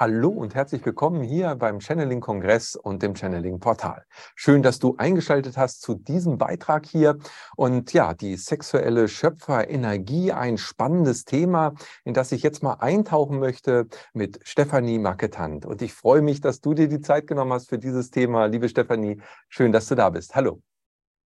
[0.00, 4.06] Hallo und herzlich willkommen hier beim Channeling Kongress und dem Channeling Portal.
[4.34, 7.18] Schön, dass du eingeschaltet hast zu diesem Beitrag hier.
[7.54, 13.88] Und ja, die sexuelle Schöpferenergie, ein spannendes Thema, in das ich jetzt mal eintauchen möchte
[14.14, 15.66] mit Stefanie Marketant.
[15.66, 18.46] Und ich freue mich, dass du dir die Zeit genommen hast für dieses Thema.
[18.46, 20.34] Liebe Stefanie, schön, dass du da bist.
[20.34, 20.62] Hallo.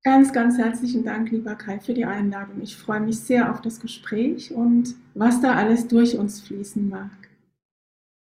[0.03, 2.61] Ganz, ganz herzlichen Dank, lieber Kai, für die Einladung.
[2.61, 7.24] Ich freue mich sehr auf das Gespräch und was da alles durch uns fließen mag.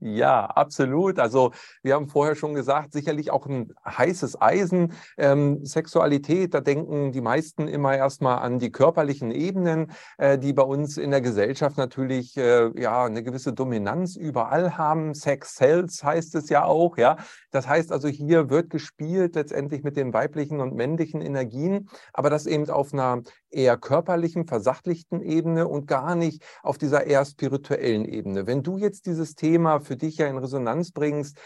[0.03, 1.19] Ja, absolut.
[1.19, 1.51] Also
[1.83, 4.93] wir haben vorher schon gesagt, sicherlich auch ein heißes Eisen.
[5.15, 10.63] Ähm, Sexualität, da denken die meisten immer erstmal an die körperlichen Ebenen, äh, die bei
[10.63, 15.13] uns in der Gesellschaft natürlich äh, ja eine gewisse Dominanz überall haben.
[15.13, 17.17] Sex sells heißt es ja auch, ja.
[17.51, 22.47] Das heißt also, hier wird gespielt letztendlich mit den weiblichen und männlichen Energien, aber das
[22.47, 28.47] eben auf einer eher körperlichen, versachlichten Ebene und gar nicht auf dieser eher spirituellen Ebene.
[28.47, 31.37] Wenn du jetzt dieses Thema für dich ja in Resonanz bringst,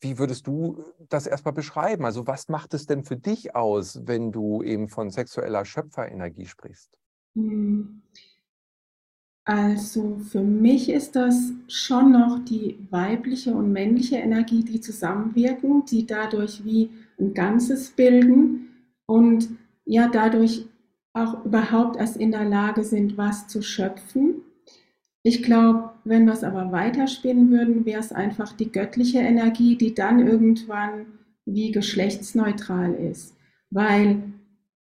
[0.00, 2.04] wie würdest du das erstmal beschreiben?
[2.04, 6.90] Also was macht es denn für dich aus, wenn du eben von sexueller Schöpferenergie sprichst?
[7.34, 8.02] Hm.
[9.46, 16.06] Also für mich ist das schon noch die weibliche und männliche Energie, die zusammenwirken, die
[16.06, 18.70] dadurch wie ein Ganzes bilden
[19.06, 19.50] und
[19.84, 20.66] ja dadurch
[21.12, 24.33] auch überhaupt erst in der Lage sind, was zu schöpfen.
[25.26, 29.94] Ich glaube, wenn wir es aber weiterspinnen würden, wäre es einfach die göttliche Energie, die
[29.94, 31.06] dann irgendwann
[31.46, 33.34] wie geschlechtsneutral ist.
[33.70, 34.22] Weil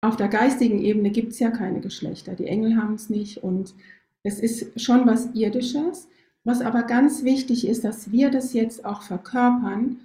[0.00, 2.34] auf der geistigen Ebene gibt es ja keine Geschlechter.
[2.36, 3.74] Die Engel haben es nicht und
[4.22, 6.08] es ist schon was Irdisches.
[6.44, 9.96] Was aber ganz wichtig ist, dass wir das jetzt auch verkörpern,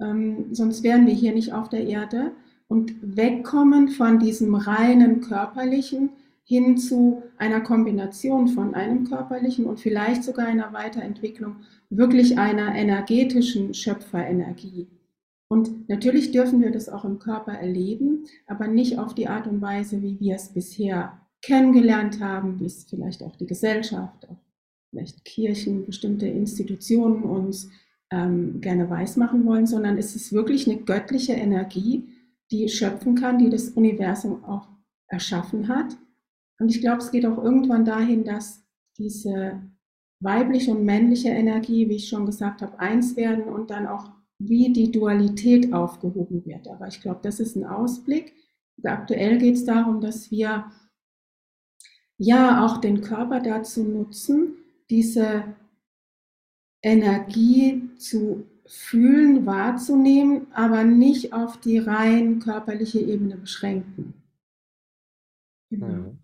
[0.00, 2.32] ähm, sonst wären wir hier nicht auf der Erde
[2.66, 6.10] und wegkommen von diesem reinen körperlichen
[6.48, 11.56] hin zu einer Kombination von einem körperlichen und vielleicht sogar einer Weiterentwicklung
[11.90, 14.88] wirklich einer energetischen Schöpferenergie.
[15.48, 19.60] Und natürlich dürfen wir das auch im Körper erleben, aber nicht auf die Art und
[19.60, 24.38] Weise, wie wir es bisher kennengelernt haben, wie es vielleicht auch die Gesellschaft, auch
[24.88, 27.68] vielleicht Kirchen, bestimmte Institutionen uns
[28.10, 32.08] ähm, gerne weismachen wollen, sondern es ist wirklich eine göttliche Energie,
[32.50, 34.66] die schöpfen kann, die das Universum auch
[35.08, 35.98] erschaffen hat.
[36.58, 38.64] Und ich glaube, es geht auch irgendwann dahin, dass
[38.98, 39.62] diese
[40.20, 44.72] weibliche und männliche Energie, wie ich schon gesagt habe, eins werden und dann auch wie
[44.72, 46.68] die Dualität aufgehoben wird.
[46.68, 48.34] Aber ich glaube, das ist ein Ausblick.
[48.82, 50.70] Aktuell geht es darum, dass wir
[52.18, 54.56] ja auch den Körper dazu nutzen,
[54.90, 55.56] diese
[56.82, 64.14] Energie zu Fühlen wahrzunehmen, aber nicht auf die rein körperliche Ebene beschränken.
[65.70, 66.18] Genau.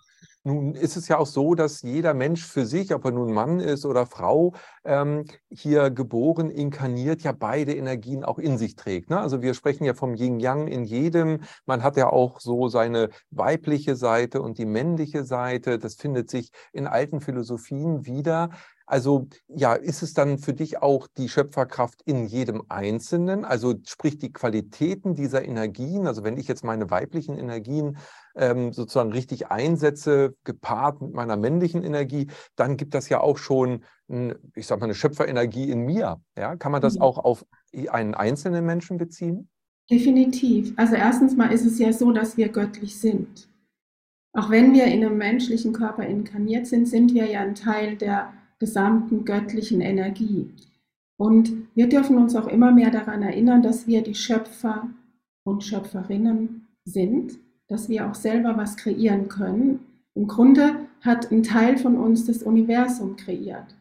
[0.47, 3.61] Nun ist es ja auch so, dass jeder Mensch für sich, ob er nun Mann
[3.61, 4.53] ist oder Frau,
[4.85, 9.09] ähm, hier geboren, inkarniert, ja beide Energien auch in sich trägt.
[9.09, 9.19] Ne?
[9.19, 11.41] Also wir sprechen ja vom Yin-Yang in jedem.
[11.65, 15.79] Man hat ja auch so seine weibliche Seite und die männliche Seite.
[15.79, 18.51] Das findet sich in alten Philosophien wieder.
[18.87, 23.45] Also ja, ist es dann für dich auch die Schöpferkraft in jedem Einzelnen?
[23.45, 27.97] Also sprich die Qualitäten dieser Energien, also wenn ich jetzt meine weiblichen Energien
[28.37, 33.85] ähm, sozusagen richtig einsetze, gepaart mit meiner männlichen Energie, dann gibt das ja auch schon,
[34.55, 36.21] ich sag mal, eine Schöpferenergie in mir.
[36.37, 36.57] Ja?
[36.57, 37.03] Kann man das mhm.
[37.03, 37.47] auch auf
[37.89, 39.49] einen einzelnen Menschen beziehen?
[39.91, 40.75] Definitiv.
[40.77, 43.49] Also erstens mal ist es ja so, dass wir göttlich sind.
[44.33, 48.33] Auch wenn wir in einem menschlichen Körper inkarniert sind, sind wir ja ein Teil der
[48.65, 50.49] gesamten göttlichen Energie.
[51.19, 54.89] Und wir dürfen uns auch immer mehr daran erinnern, dass wir die Schöpfer
[55.45, 57.39] und Schöpferinnen sind,
[57.69, 59.81] dass wir auch selber was kreieren können.
[60.15, 63.77] Im Grunde hat ein Teil von uns das Universum kreiert.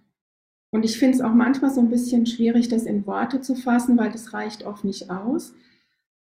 [0.72, 3.98] Und ich finde es auch manchmal so ein bisschen schwierig, das in Worte zu fassen,
[3.98, 5.54] weil das reicht oft nicht aus.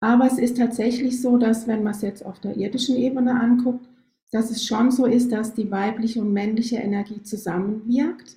[0.01, 3.87] Aber es ist tatsächlich so, dass wenn man es jetzt auf der irdischen Ebene anguckt,
[4.33, 8.37] dass es schon so ist, dass die weibliche und männliche Energie zusammenwirkt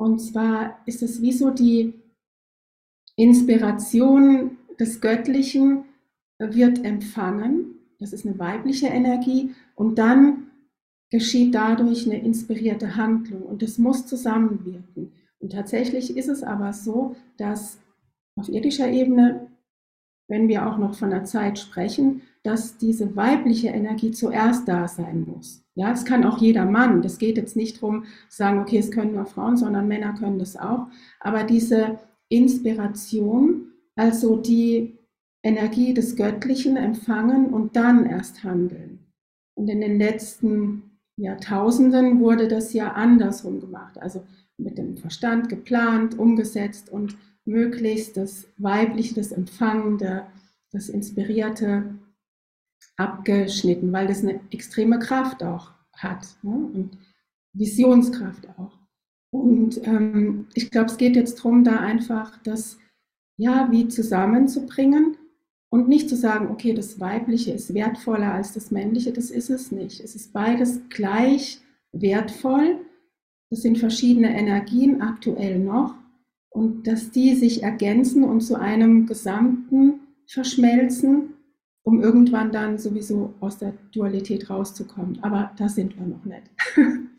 [0.00, 1.92] und zwar ist es wie so die
[3.16, 5.84] Inspiration des Göttlichen
[6.38, 7.74] wird empfangen.
[7.98, 9.54] Das ist eine weibliche Energie.
[9.74, 10.46] Und dann
[11.10, 13.42] geschieht dadurch eine inspirierte Handlung.
[13.42, 15.12] Und das muss zusammenwirken.
[15.38, 17.78] Und tatsächlich ist es aber so, dass
[18.36, 19.49] auf irdischer Ebene
[20.30, 25.26] wenn wir auch noch von einer Zeit sprechen, dass diese weibliche Energie zuerst da sein
[25.26, 25.62] muss.
[25.74, 27.02] Ja, es kann auch jeder Mann.
[27.02, 30.38] Das geht jetzt nicht darum, zu sagen, okay, es können nur Frauen, sondern Männer können
[30.38, 30.86] das auch.
[31.18, 31.98] Aber diese
[32.28, 34.98] Inspiration, also die
[35.42, 39.00] Energie des Göttlichen empfangen und dann erst handeln.
[39.54, 43.98] Und in den letzten Jahrtausenden wurde das ja andersrum gemacht.
[44.00, 44.22] Also
[44.56, 50.26] mit dem Verstand geplant, umgesetzt und möglichst das Weibliche, das Empfangende,
[50.72, 51.94] das Inspirierte
[52.96, 56.52] abgeschnitten, weil das eine extreme Kraft auch hat ne?
[56.52, 56.98] und
[57.52, 58.78] Visionskraft auch.
[59.32, 62.78] Und ähm, ich glaube, es geht jetzt darum, da einfach das
[63.36, 65.16] ja wie zusammenzubringen
[65.70, 69.70] und nicht zu sagen, okay, das Weibliche ist wertvoller als das Männliche, das ist es
[69.70, 70.00] nicht.
[70.00, 71.60] Es ist beides gleich
[71.92, 72.80] wertvoll.
[73.50, 75.94] Das sind verschiedene Energien aktuell noch
[76.50, 81.34] und dass die sich ergänzen und zu einem Gesamten verschmelzen,
[81.82, 85.22] um irgendwann dann sowieso aus der Dualität rauszukommen.
[85.22, 86.50] Aber da sind wir noch nicht.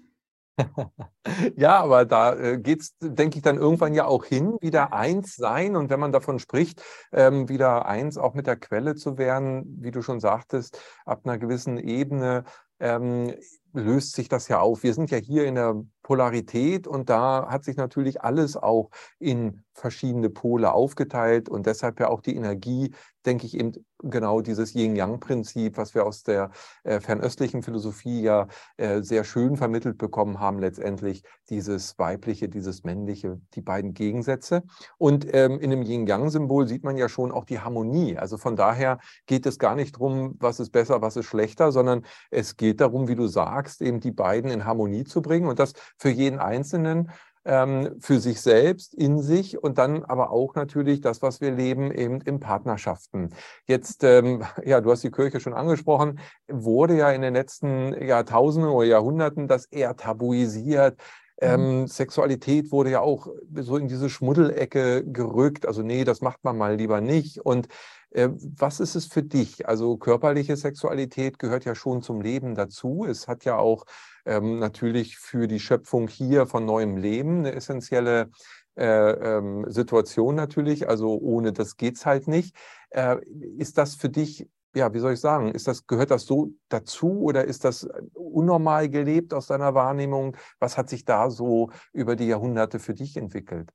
[1.55, 5.35] Ja, aber da äh, geht es, denke ich, dann irgendwann ja auch hin, wieder eins
[5.35, 5.75] sein.
[5.75, 9.91] Und wenn man davon spricht, ähm, wieder eins auch mit der Quelle zu werden, wie
[9.91, 12.43] du schon sagtest, ab einer gewissen Ebene
[12.79, 13.33] ähm,
[13.73, 14.83] löst sich das ja auf.
[14.83, 18.89] Wir sind ja hier in der Polarität und da hat sich natürlich alles auch
[19.19, 22.93] in verschiedene Pole aufgeteilt und deshalb ja auch die Energie,
[23.25, 26.49] denke ich, eben genau dieses Yin-Yang-Prinzip, was wir aus der
[26.83, 33.39] äh, fernöstlichen Philosophie ja äh, sehr schön vermittelt bekommen haben, letztendlich dieses weibliche, dieses männliche,
[33.53, 34.63] die beiden Gegensätze.
[34.97, 38.17] Und ähm, in dem Yin-Yang-Symbol sieht man ja schon auch die Harmonie.
[38.17, 42.03] Also von daher geht es gar nicht darum, was ist besser, was ist schlechter, sondern
[42.31, 45.73] es geht darum, wie du sagst, eben die beiden in Harmonie zu bringen und das
[46.01, 47.11] für jeden Einzelnen
[47.45, 51.91] ähm, für sich selbst, in sich und dann aber auch natürlich das, was wir leben,
[51.91, 53.29] eben in Partnerschaften.
[53.67, 58.71] Jetzt, ähm, ja, du hast die Kirche schon angesprochen, wurde ja in den letzten Jahrtausenden
[58.71, 60.97] oder Jahrhunderten das eher tabuisiert.
[61.39, 61.47] Mhm.
[61.47, 65.67] Ähm, Sexualität wurde ja auch so in diese Schmuddelecke gerückt.
[65.67, 67.39] Also nee, das macht man mal lieber nicht.
[67.39, 67.67] Und
[68.13, 69.67] was ist es für dich?
[69.67, 73.05] Also körperliche Sexualität gehört ja schon zum Leben dazu.
[73.05, 73.85] Es hat ja auch
[74.25, 78.29] ähm, natürlich für die Schöpfung hier von neuem Leben eine essentielle
[78.75, 80.89] äh, ähm, Situation natürlich.
[80.89, 82.55] Also ohne das geht es halt nicht.
[82.89, 83.17] Äh,
[83.57, 87.21] ist das für dich ja, wie soll ich sagen, ist das, gehört das so dazu
[87.21, 90.37] oder ist das unnormal gelebt aus deiner Wahrnehmung?
[90.59, 93.69] Was hat sich da so über die Jahrhunderte für dich entwickelt?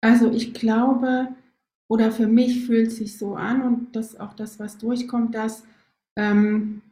[0.00, 1.28] Also ich glaube,
[1.88, 5.64] oder für mich fühlt sich so an und das auch das, was durchkommt, dass
[6.16, 6.82] ähm,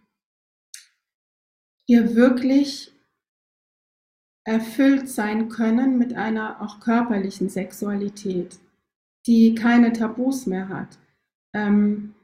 [1.86, 2.92] wir wirklich
[4.44, 8.58] erfüllt sein können mit einer auch körperlichen Sexualität,
[9.26, 10.98] die keine Tabus mehr hat.
[11.52, 12.14] Ähm,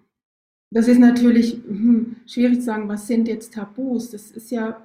[0.71, 4.11] das ist natürlich hm, schwierig zu sagen, was sind jetzt Tabus?
[4.11, 4.81] Das ist ja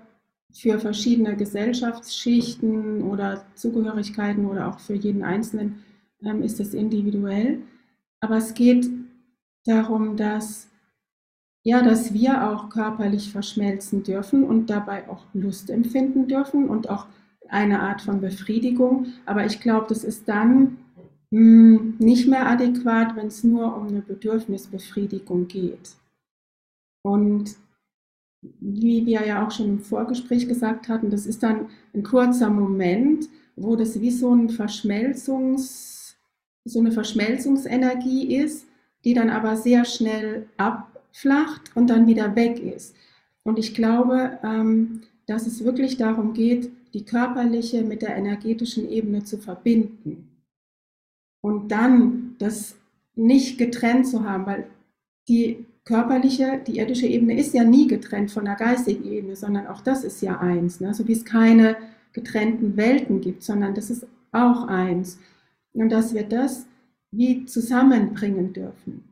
[0.51, 5.83] für verschiedene Gesellschaftsschichten oder Zugehörigkeiten oder auch für jeden Einzelnen
[6.23, 7.61] ähm, ist das individuell.
[8.19, 8.89] Aber es geht
[9.65, 10.69] darum, dass,
[11.63, 17.07] ja, dass wir auch körperlich verschmelzen dürfen und dabei auch Lust empfinden dürfen und auch
[17.49, 19.07] eine Art von Befriedigung.
[19.25, 20.77] Aber ich glaube, das ist dann
[21.31, 25.95] mh, hm, nicht mehr adäquat, wenn es nur um eine Bedürfnisbefriedigung geht.
[27.03, 27.55] Und
[28.59, 33.27] wie wir ja auch schon im Vorgespräch gesagt hatten, das ist dann ein kurzer Moment,
[33.55, 35.96] wo das wie so ein Verschmelzungs
[36.67, 38.67] so eine Verschmelzungsenergie ist,
[39.03, 42.95] die dann aber sehr schnell abflacht und dann wieder weg ist.
[43.43, 49.23] Und ich glaube, ähm, dass es wirklich darum geht, die körperliche mit der energetischen Ebene
[49.23, 50.29] zu verbinden.
[51.41, 52.75] Und dann das
[53.15, 54.67] nicht getrennt zu haben, weil
[55.27, 59.81] die körperliche, die irdische Ebene ist ja nie getrennt von der geistigen Ebene, sondern auch
[59.81, 60.79] das ist ja eins.
[60.79, 60.93] Ne?
[60.93, 61.77] So wie es keine
[62.13, 65.19] getrennten Welten gibt, sondern das ist auch eins
[65.73, 66.65] und dass wir das
[67.11, 69.03] wie zusammenbringen dürfen.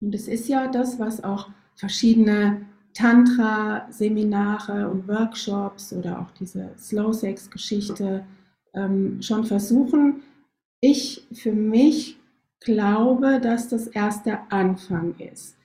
[0.00, 8.24] Und es ist ja das, was auch verschiedene Tantra-Seminare und Workshops oder auch diese Slow-Sex-Geschichte
[8.74, 10.22] ähm, schon versuchen.
[10.80, 12.18] Ich für mich
[12.60, 15.56] glaube, dass das erst der Anfang ist,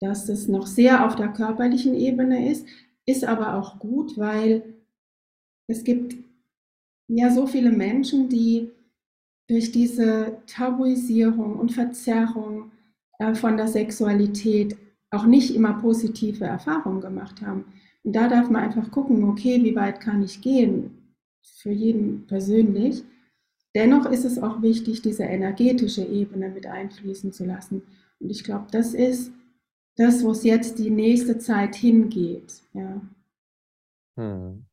[0.00, 2.66] dass es noch sehr auf der körperlichen Ebene ist,
[3.04, 4.62] ist aber auch gut, weil
[5.66, 6.16] es gibt
[7.08, 8.70] ja so viele Menschen, die
[9.48, 12.70] durch diese Tabuisierung und Verzerrung
[13.18, 14.76] äh, von der Sexualität
[15.10, 17.64] auch nicht immer positive Erfahrungen gemacht haben.
[18.04, 23.02] Und da darf man einfach gucken, okay, wie weit kann ich gehen, für jeden persönlich.
[23.74, 27.82] Dennoch ist es auch wichtig, diese energetische Ebene mit einfließen zu lassen.
[28.20, 29.32] Und ich glaube, das ist
[29.96, 32.62] das, wo es jetzt die nächste Zeit hingeht.
[32.72, 33.00] Ja.
[34.16, 34.67] Hm.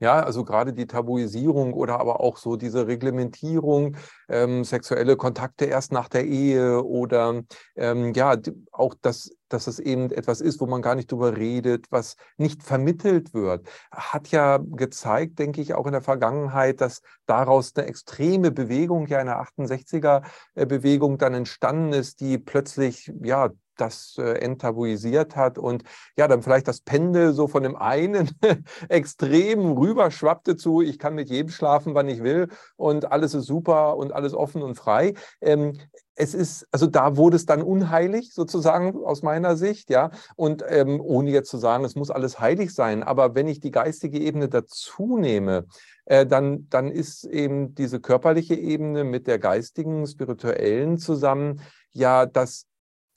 [0.00, 3.98] Ja, also gerade die Tabuisierung oder aber auch so diese Reglementierung,
[4.30, 7.42] ähm, sexuelle Kontakte erst nach der Ehe oder
[7.76, 8.34] ähm, ja,
[8.72, 12.62] auch das, dass es eben etwas ist, wo man gar nicht drüber redet, was nicht
[12.62, 18.50] vermittelt wird, hat ja gezeigt, denke ich, auch in der Vergangenheit, dass daraus eine extreme
[18.50, 23.50] Bewegung, ja eine 68er-Bewegung dann entstanden ist, die plötzlich ja
[23.80, 25.84] das äh, enttabuisiert hat und
[26.16, 28.30] ja, dann vielleicht das Pendel so von dem einen
[28.88, 33.96] Extrem rüberschwappte zu, ich kann mit jedem schlafen, wann ich will und alles ist super
[33.96, 35.14] und alles offen und frei.
[35.40, 35.78] Ähm,
[36.20, 40.10] es ist, also da wurde es dann unheilig sozusagen aus meiner Sicht, ja.
[40.36, 43.70] Und ähm, ohne jetzt zu sagen, es muss alles heilig sein, aber wenn ich die
[43.70, 45.64] geistige Ebene dazu nehme,
[46.04, 52.66] äh, dann, dann ist eben diese körperliche Ebene mit der geistigen, spirituellen zusammen ja das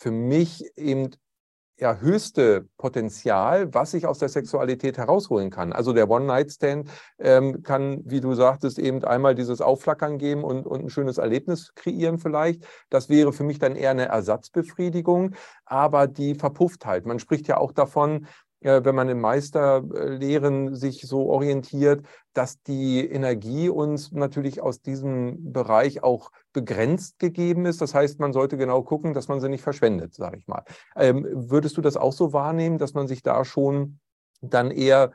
[0.04, 1.12] für mich eben
[1.80, 5.72] ja, höchste Potenzial, was ich aus der Sexualität herausholen kann.
[5.72, 10.84] Also der One-Night-Stand ähm, kann, wie du sagtest, eben einmal dieses Aufflackern geben und, und
[10.84, 12.66] ein schönes Erlebnis kreieren vielleicht.
[12.90, 17.06] Das wäre für mich dann eher eine Ersatzbefriedigung, aber die verpufft halt.
[17.06, 18.28] Man spricht ja auch davon,
[18.60, 26.02] wenn man in Meisterlehren sich so orientiert, dass die Energie uns natürlich aus diesem Bereich
[26.02, 27.82] auch begrenzt gegeben ist.
[27.82, 30.64] Das heißt, man sollte genau gucken, dass man sie nicht verschwendet, sage ich mal.
[30.96, 34.00] Ähm, würdest du das auch so wahrnehmen, dass man sich da schon
[34.42, 35.12] dann eher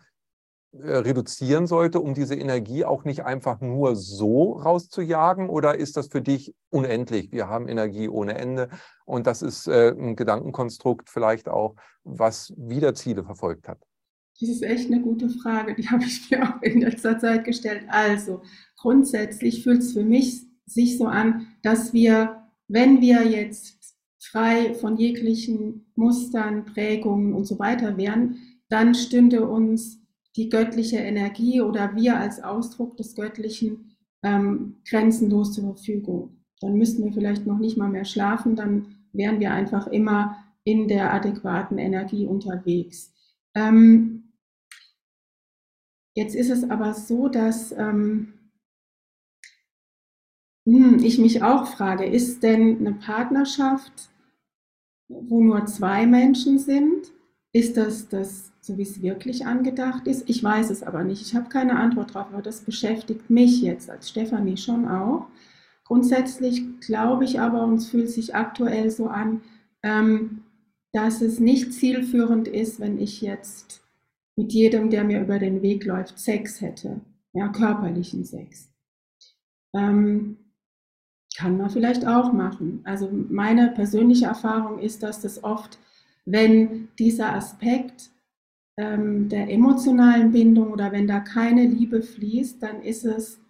[0.73, 5.49] äh, reduzieren sollte, um diese Energie auch nicht einfach nur so rauszujagen?
[5.49, 7.33] Oder ist das für dich unendlich?
[7.33, 8.68] Wir haben Energie ohne Ende
[9.07, 13.78] und das ist äh, ein Gedankenkonstrukt vielleicht auch, was wieder Ziele verfolgt hat.
[14.40, 17.85] Das ist echt eine gute Frage, die habe ich mir auch in letzter Zeit gestellt.
[17.88, 18.42] Also
[18.76, 24.96] grundsätzlich fühlt es für mich sich so an, dass wir, wenn wir jetzt frei von
[24.96, 28.37] jeglichen Mustern, Prägungen und so weiter wären,
[28.68, 30.00] dann stünde uns
[30.37, 36.44] die göttliche Energie oder wir als Ausdruck des Göttlichen ähm, grenzenlos zur Verfügung.
[36.60, 40.87] Dann müssten wir vielleicht noch nicht mal mehr schlafen, dann wären wir einfach immer in
[40.87, 43.14] der adäquaten Energie unterwegs.
[43.54, 44.32] Ähm,
[46.14, 48.32] jetzt ist es aber so, dass ähm, hm,
[51.02, 54.10] ich mich auch frage, ist denn eine Partnerschaft,
[55.08, 57.12] wo nur zwei Menschen sind,
[57.52, 60.28] ist das das so wie es wirklich angedacht ist?
[60.28, 61.22] Ich weiß es aber nicht.
[61.22, 65.26] Ich habe keine Antwort darauf, aber das beschäftigt mich jetzt als Stefanie schon auch.
[65.84, 69.40] Grundsätzlich glaube ich aber, uns fühlt sich aktuell so an,
[69.82, 70.42] ähm,
[70.92, 73.82] dass es nicht zielführend ist, wenn ich jetzt
[74.37, 77.00] mit jedem, der mir über den Weg läuft, Sex hätte,
[77.32, 78.70] ja, körperlichen Sex.
[79.75, 80.37] Ähm,
[81.38, 82.80] kann man vielleicht auch machen.
[82.83, 85.78] Also meine persönliche Erfahrung ist, dass das oft,
[86.25, 88.11] wenn dieser Aspekt
[88.76, 93.40] ähm, der emotionalen Bindung oder wenn da keine Liebe fließt, dann ist es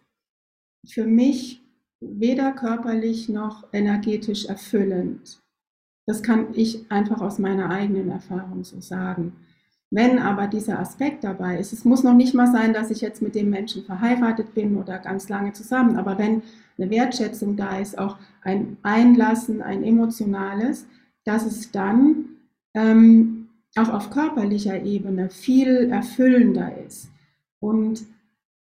[0.87, 1.63] für mich
[2.01, 5.41] weder körperlich noch energetisch erfüllend.
[6.07, 9.33] Das kann ich einfach aus meiner eigenen Erfahrung so sagen.
[9.91, 13.23] Wenn aber dieser Aspekt dabei ist, es muss noch nicht mal sein, dass ich jetzt
[13.23, 16.43] mit dem Menschen verheiratet bin oder ganz lange zusammen, aber wenn
[16.77, 20.87] eine Wertschätzung da ist, auch ein Einlassen, ein emotionales,
[21.25, 22.25] dass es dann
[22.75, 27.11] ähm, auch auf körperlicher Ebene viel erfüllender ist.
[27.61, 28.05] Und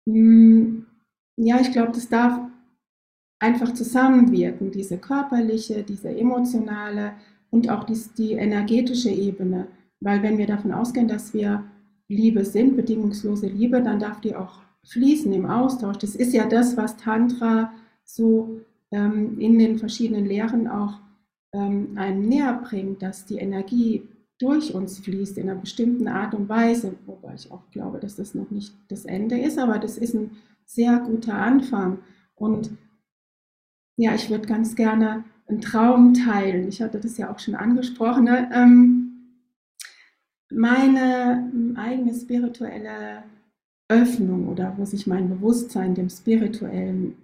[0.06, 0.86] mh, mm,
[1.36, 2.38] ja, ich glaube, das darf
[3.38, 7.14] einfach zusammenwirken, diese körperliche, diese emotionale
[7.50, 9.66] und auch die, die energetische Ebene.
[10.00, 11.64] Weil wenn wir davon ausgehen, dass wir
[12.08, 15.98] Liebe sind, bedingungslose Liebe, dann darf die auch fließen im Austausch.
[15.98, 17.72] Das ist ja das, was Tantra
[18.04, 20.98] so ähm, in den verschiedenen Lehren auch
[21.52, 26.48] ähm, einem näher bringt, dass die Energie durch uns fließt in einer bestimmten Art und
[26.48, 30.14] Weise, wobei ich auch glaube, dass das noch nicht das Ende ist, aber das ist
[30.14, 30.30] ein
[30.64, 31.98] sehr guter Anfang.
[32.34, 32.70] Und
[33.96, 36.68] ja, ich würde ganz gerne einen Traum teilen.
[36.68, 38.24] Ich hatte das ja auch schon angesprochen.
[38.24, 38.48] Ne?
[38.52, 38.99] Ähm,
[40.50, 43.22] meine ähm, eigene spirituelle
[43.88, 47.16] Öffnung oder wo sich mein Bewusstsein dem Spirituellen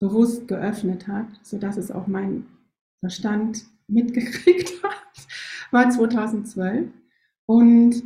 [0.00, 2.46] bewusst geöffnet hat, sodass es auch mein
[3.00, 4.94] Verstand mitgekriegt hat
[5.70, 6.88] war 2012
[7.46, 8.02] und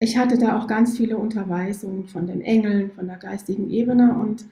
[0.00, 4.14] ich hatte da auch ganz viele Unterweisungen von den Engeln, von der geistigen Ebene.
[4.14, 4.44] Und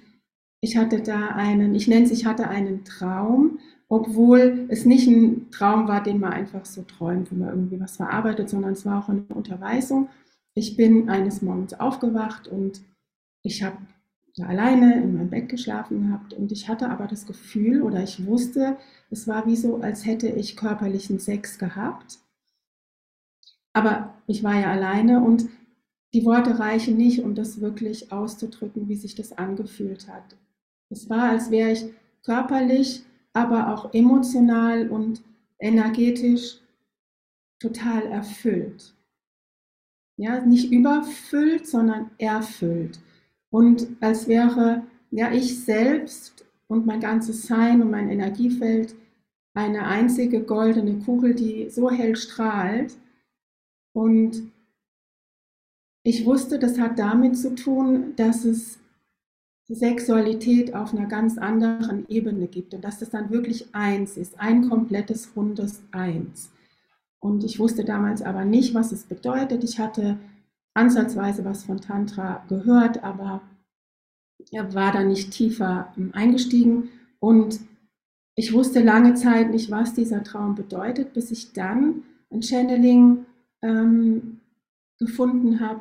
[0.60, 5.50] ich hatte da einen, ich nenne es, ich hatte einen Traum, obwohl es nicht ein
[5.50, 9.02] Traum war, den man einfach so träumt, wo man irgendwie was verarbeitet, sondern es war
[9.02, 10.08] auch eine Unterweisung.
[10.54, 12.80] Ich bin eines Morgens aufgewacht und
[13.42, 13.76] ich habe
[14.42, 18.76] alleine in meinem Bett geschlafen gehabt und ich hatte aber das Gefühl oder ich wusste,
[19.10, 22.18] es war wie so, als hätte ich körperlichen Sex gehabt.
[23.72, 25.48] Aber ich war ja alleine und
[26.12, 30.36] die Worte reichen nicht, um das wirklich auszudrücken, wie sich das angefühlt hat.
[30.88, 31.84] Es war, als wäre ich
[32.24, 33.04] körperlich,
[33.36, 35.22] aber auch emotional und
[35.58, 36.58] energetisch
[37.60, 38.94] total erfüllt.
[40.18, 42.98] Ja, nicht überfüllt, sondern erfüllt.
[43.50, 48.94] Und als wäre ja ich selbst und mein ganzes Sein und mein Energiefeld
[49.52, 52.96] eine einzige goldene Kugel, die so hell strahlt.
[53.92, 54.50] Und
[56.02, 58.78] ich wusste, das hat damit zu tun, dass es
[59.74, 64.68] Sexualität auf einer ganz anderen Ebene gibt und dass das dann wirklich eins ist, ein
[64.68, 66.50] komplettes rundes Eins.
[67.18, 69.64] Und ich wusste damals aber nicht, was es bedeutet.
[69.64, 70.18] Ich hatte
[70.74, 73.40] ansatzweise was von Tantra gehört, aber
[74.52, 76.90] er war da nicht tiefer ähm, eingestiegen.
[77.18, 77.58] Und
[78.36, 83.24] ich wusste lange Zeit nicht, was dieser Traum bedeutet, bis ich dann ein Channeling
[83.62, 84.40] ähm,
[84.98, 85.80] gefunden habe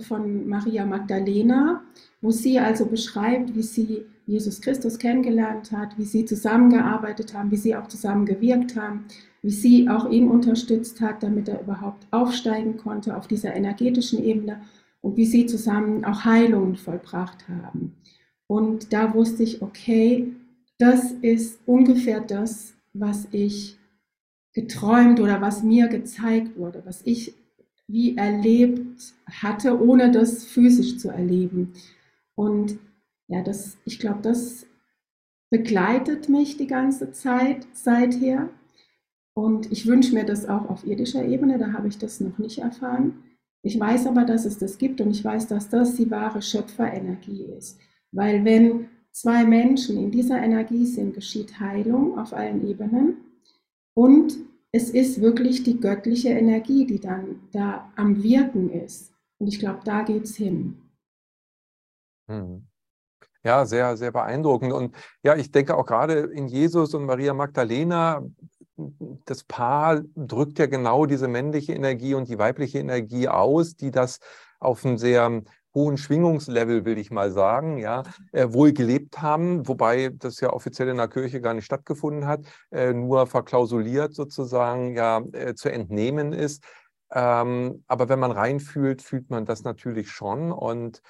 [0.00, 1.82] von Maria Magdalena,
[2.20, 7.56] wo sie also beschreibt, wie sie Jesus Christus kennengelernt hat, wie sie zusammengearbeitet haben, wie
[7.56, 9.04] sie auch zusammen gewirkt haben,
[9.42, 14.60] wie sie auch ihn unterstützt hat, damit er überhaupt aufsteigen konnte auf dieser energetischen Ebene
[15.00, 17.94] und wie sie zusammen auch Heilungen vollbracht haben.
[18.48, 20.32] Und da wusste ich, okay,
[20.78, 23.78] das ist ungefähr das, was ich
[24.52, 27.34] geträumt oder was mir gezeigt wurde, was ich
[27.88, 31.72] wie erlebt hatte, ohne das physisch zu erleben.
[32.34, 32.78] Und
[33.28, 34.66] ja, das, ich glaube, das
[35.50, 38.48] begleitet mich die ganze Zeit seither.
[39.34, 42.58] Und ich wünsche mir das auch auf irdischer Ebene, da habe ich das noch nicht
[42.58, 43.22] erfahren.
[43.62, 47.44] Ich weiß aber, dass es das gibt und ich weiß, dass das die wahre Schöpferenergie
[47.58, 47.78] ist.
[48.12, 53.16] Weil wenn zwei Menschen in dieser Energie sind, geschieht Heilung auf allen Ebenen
[53.94, 54.36] und
[54.76, 59.10] es ist wirklich die göttliche Energie, die dann da am Wirken ist.
[59.38, 60.76] Und ich glaube, da geht es hin.
[62.28, 62.66] Hm.
[63.42, 64.74] Ja, sehr, sehr beeindruckend.
[64.74, 68.22] Und ja, ich denke auch gerade in Jesus und Maria Magdalena,
[69.24, 74.18] das Paar drückt ja genau diese männliche Energie und die weibliche Energie aus, die das
[74.58, 75.42] auf einem sehr
[75.76, 80.88] hohen Schwingungslevel, will ich mal sagen, ja, äh, wohl gelebt haben, wobei das ja offiziell
[80.88, 82.40] in der Kirche gar nicht stattgefunden hat,
[82.72, 86.64] äh, nur verklausuliert sozusagen ja äh, zu entnehmen ist.
[87.12, 91.02] Ähm, aber wenn man reinfühlt, fühlt man das natürlich schon und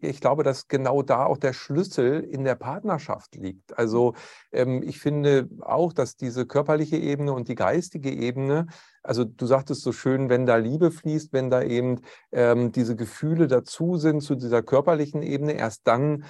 [0.00, 3.78] ich glaube, dass genau da auch der Schlüssel in der Partnerschaft liegt.
[3.78, 4.14] Also
[4.52, 8.66] ähm, ich finde auch, dass diese körperliche Ebene und die geistige Ebene,
[9.02, 12.00] also du sagtest so schön, wenn da Liebe fließt, wenn da eben
[12.32, 16.24] ähm, diese Gefühle dazu sind zu dieser körperlichen Ebene, erst dann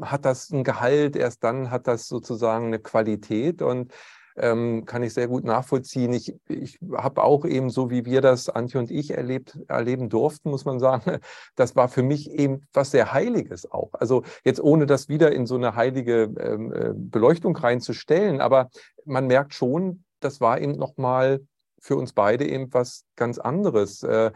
[0.00, 3.92] hat das ein Gehalt, erst dann hat das sozusagen eine Qualität und
[4.36, 6.12] ähm, kann ich sehr gut nachvollziehen.
[6.12, 10.50] Ich, ich habe auch eben so, wie wir das, Antje und ich, erlebt, erleben durften,
[10.50, 11.18] muss man sagen,
[11.56, 13.90] das war für mich eben was sehr Heiliges auch.
[13.94, 18.70] Also jetzt ohne das wieder in so eine heilige ähm, äh, Beleuchtung reinzustellen, aber
[19.04, 21.40] man merkt schon, das war eben nochmal
[21.78, 24.02] für uns beide eben was ganz anderes.
[24.02, 24.30] Äh,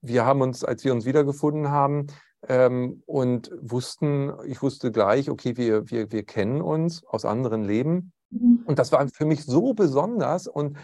[0.00, 2.06] wir haben uns, als wir uns wiedergefunden haben,
[2.48, 8.12] ähm, und wussten, ich wusste gleich, okay, wir, wir, wir kennen uns aus anderen Leben.
[8.32, 10.78] Und das war für mich so besonders und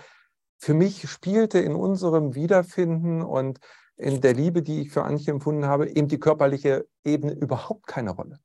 [0.58, 3.58] für mich spielte in unserem Wiederfinden und
[3.96, 8.10] in der Liebe, die ich für Antje empfunden habe, eben die körperliche Ebene überhaupt keine
[8.10, 8.38] Rolle.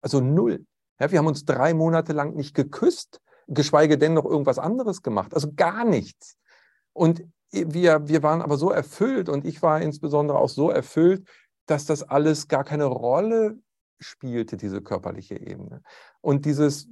[0.00, 0.64] Also null.
[1.00, 5.34] Ja, wir haben uns drei Monate lang nicht geküsst, geschweige denn noch irgendwas anderes gemacht.
[5.34, 6.36] Also gar nichts.
[6.92, 11.26] Und wir, wir waren aber so erfüllt und ich war insbesondere auch so erfüllt,
[11.66, 13.58] dass das alles gar keine Rolle
[13.98, 15.82] spielte, diese körperliche Ebene.
[16.20, 16.88] Und dieses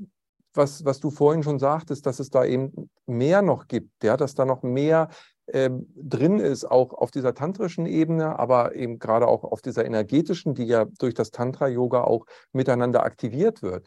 [0.56, 4.34] was, was du vorhin schon sagtest, dass es da eben mehr noch gibt, ja, dass
[4.34, 5.08] da noch mehr
[5.46, 10.54] äh, drin ist, auch auf dieser tantrischen Ebene, aber eben gerade auch auf dieser energetischen,
[10.54, 13.86] die ja durch das Tantra-Yoga auch miteinander aktiviert wird.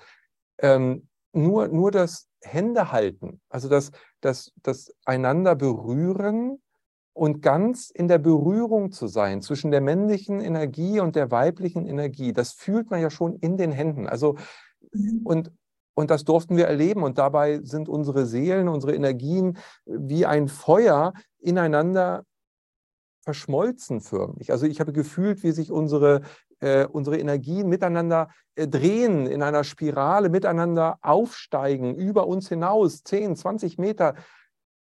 [0.60, 6.62] Ähm, nur, nur das Händehalten, also das, das, das einander berühren
[7.14, 12.34] und ganz in der Berührung zu sein zwischen der männlichen Energie und der weiblichen Energie,
[12.34, 14.08] das fühlt man ja schon in den Händen.
[14.08, 14.36] Also
[14.94, 15.22] mhm.
[15.24, 15.52] und,
[15.98, 17.02] und das durften wir erleben.
[17.02, 22.24] Und dabei sind unsere Seelen, unsere Energien wie ein Feuer ineinander
[23.24, 24.52] verschmolzen förmlich.
[24.52, 26.22] Also ich habe gefühlt, wie sich unsere,
[26.60, 33.36] äh, unsere Energien miteinander äh, drehen, in einer Spirale miteinander aufsteigen, über uns hinaus, 10,
[33.36, 34.14] 20 Meter.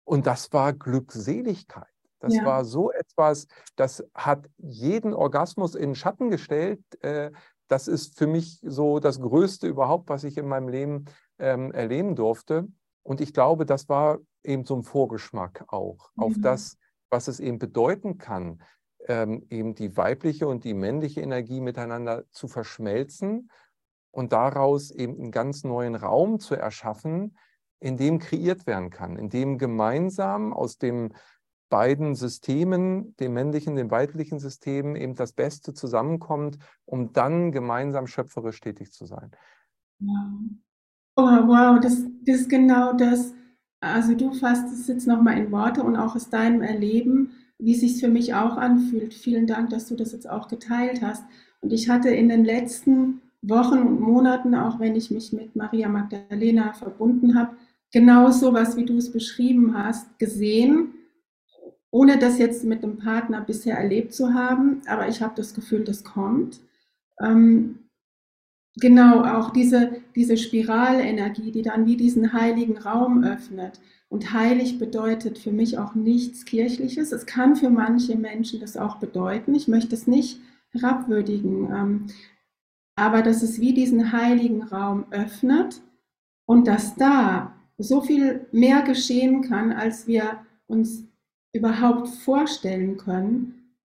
[0.03, 1.87] Und das war Glückseligkeit.
[2.18, 2.44] Das ja.
[2.44, 3.46] war so etwas,
[3.77, 7.31] das hat jeden Orgasmus in Schatten gestellt, äh,
[7.68, 11.07] das ist für mich so das Größte überhaupt, was ich in meinem Leben
[11.38, 12.68] ähm, erleben durfte.
[13.03, 16.22] Und ich glaube, das war eben so ein Vorgeschmack auch mhm.
[16.22, 16.79] auf das,
[17.11, 18.62] was es eben bedeuten kann,
[19.07, 23.50] ähm, eben die weibliche und die männliche Energie miteinander zu verschmelzen
[24.11, 27.37] und daraus eben einen ganz neuen Raum zu erschaffen,
[27.81, 31.14] in dem kreiert werden kann, in dem gemeinsam aus den
[31.74, 38.60] beiden Systemen, dem männlichen, dem weiblichen System, eben das Beste zusammenkommt, um dann gemeinsam schöpferisch
[38.60, 39.32] tätig zu sein.
[39.98, 40.20] Wow,
[41.16, 43.34] oh, wow, das, das ist genau das.
[43.80, 47.80] Also du fasst es jetzt nochmal in Worte und auch aus deinem Erleben, wie es
[47.80, 49.12] sich für mich auch anfühlt.
[49.12, 51.24] Vielen Dank, dass du das jetzt auch geteilt hast.
[51.60, 55.88] Und ich hatte in den letzten Wochen und Monaten, auch wenn ich mich mit Maria
[55.88, 57.56] Magdalena verbunden habe,
[57.92, 60.94] genau so was, wie du es beschrieben hast, gesehen,
[61.94, 64.83] ohne das jetzt mit einem Partner bisher erlebt zu haben.
[64.88, 66.59] Aber ich habe das Gefühl, das kommt.
[67.20, 67.85] Ähm,
[68.74, 73.80] genau, auch diese, diese Spiralenergie, die dann wie diesen heiligen Raum öffnet.
[74.09, 77.12] Und heilig bedeutet für mich auch nichts Kirchliches.
[77.12, 79.54] Es kann für manche Menschen das auch bedeuten.
[79.54, 81.70] Ich möchte es nicht herabwürdigen.
[81.72, 82.07] Ähm,
[82.96, 85.80] aber dass es wie diesen heiligen Raum öffnet
[86.44, 91.04] und dass da so viel mehr geschehen kann, als wir uns
[91.54, 93.54] überhaupt vorstellen können,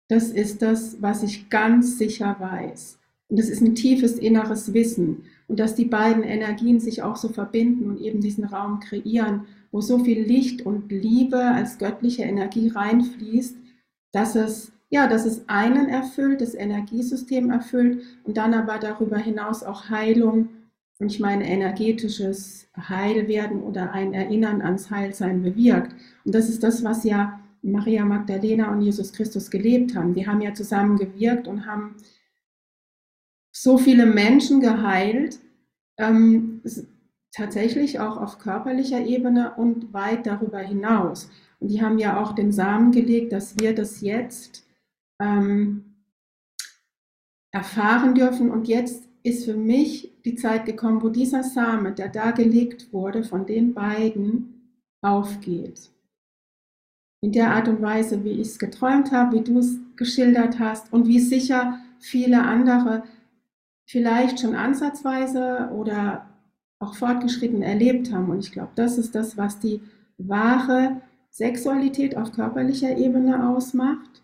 [0.07, 2.99] das ist das, was ich ganz sicher weiß.
[3.29, 5.23] Und das ist ein tiefes inneres Wissen.
[5.47, 9.81] Und dass die beiden Energien sich auch so verbinden und eben diesen Raum kreieren, wo
[9.81, 13.57] so viel Licht und Liebe als göttliche Energie reinfließt,
[14.11, 19.63] dass es ja, dass es einen erfüllt, das Energiesystem erfüllt und dann aber darüber hinaus
[19.63, 20.49] auch Heilung
[20.99, 25.93] und ich meine energetisches Heilwerden oder ein Erinnern ans Heilsein bewirkt.
[26.23, 27.39] Und das ist das, was ja
[27.71, 30.13] Maria Magdalena und Jesus Christus gelebt haben.
[30.13, 31.95] Die haben ja zusammen gewirkt und haben
[33.51, 35.39] so viele Menschen geheilt,
[35.97, 36.61] ähm,
[37.31, 41.29] tatsächlich auch auf körperlicher Ebene und weit darüber hinaus.
[41.59, 44.67] Und die haben ja auch den Samen gelegt, dass wir das jetzt
[45.19, 45.95] ähm,
[47.51, 48.51] erfahren dürfen.
[48.51, 53.23] Und jetzt ist für mich die Zeit gekommen, wo dieser Same, der da gelegt wurde,
[53.23, 55.94] von den beiden aufgeht.
[57.25, 60.93] In der Art und Weise, wie ich es geträumt habe, wie du es geschildert hast
[60.93, 63.01] und wie sicher viele andere
[63.87, 66.29] vielleicht schon ansatzweise oder
[66.77, 68.29] auch fortgeschritten erlebt haben.
[68.29, 69.81] Und ich glaube, das ist das, was die
[70.19, 74.21] wahre Sexualität auf körperlicher Ebene ausmacht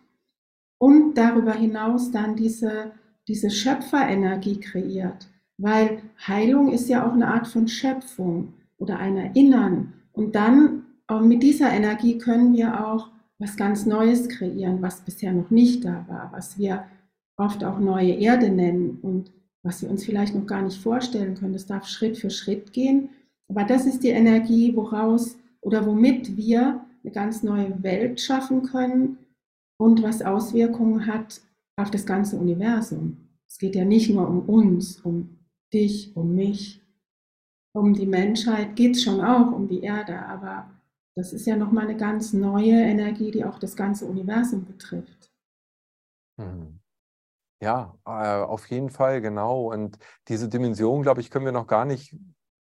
[0.78, 2.92] und darüber hinaus dann diese,
[3.26, 5.26] diese Schöpferenergie kreiert.
[5.58, 9.92] Weil Heilung ist ja auch eine Art von Schöpfung oder ein Erinnern.
[10.12, 10.81] Und dann
[11.20, 16.04] mit dieser Energie können wir auch was ganz Neues kreieren, was bisher noch nicht da
[16.08, 16.84] war, was wir
[17.36, 19.30] oft auch neue Erde nennen und
[19.62, 21.52] was wir uns vielleicht noch gar nicht vorstellen können.
[21.52, 23.10] Das darf Schritt für Schritt gehen.
[23.48, 29.18] Aber das ist die Energie, woraus oder womit wir eine ganz neue Welt schaffen können,
[29.82, 31.40] und was Auswirkungen hat
[31.76, 33.16] auf das ganze Universum.
[33.48, 35.40] Es geht ja nicht nur um uns, um
[35.72, 36.80] dich, um mich,
[37.74, 40.70] um die Menschheit geht es schon auch, um die Erde, aber
[41.14, 45.30] das ist ja nochmal eine ganz neue Energie, die auch das ganze Universum betrifft.
[46.38, 46.80] Mhm.
[47.62, 49.72] Ja, äh, auf jeden Fall, genau.
[49.72, 49.98] Und
[50.28, 52.16] diese Dimension, glaube ich, können wir noch gar nicht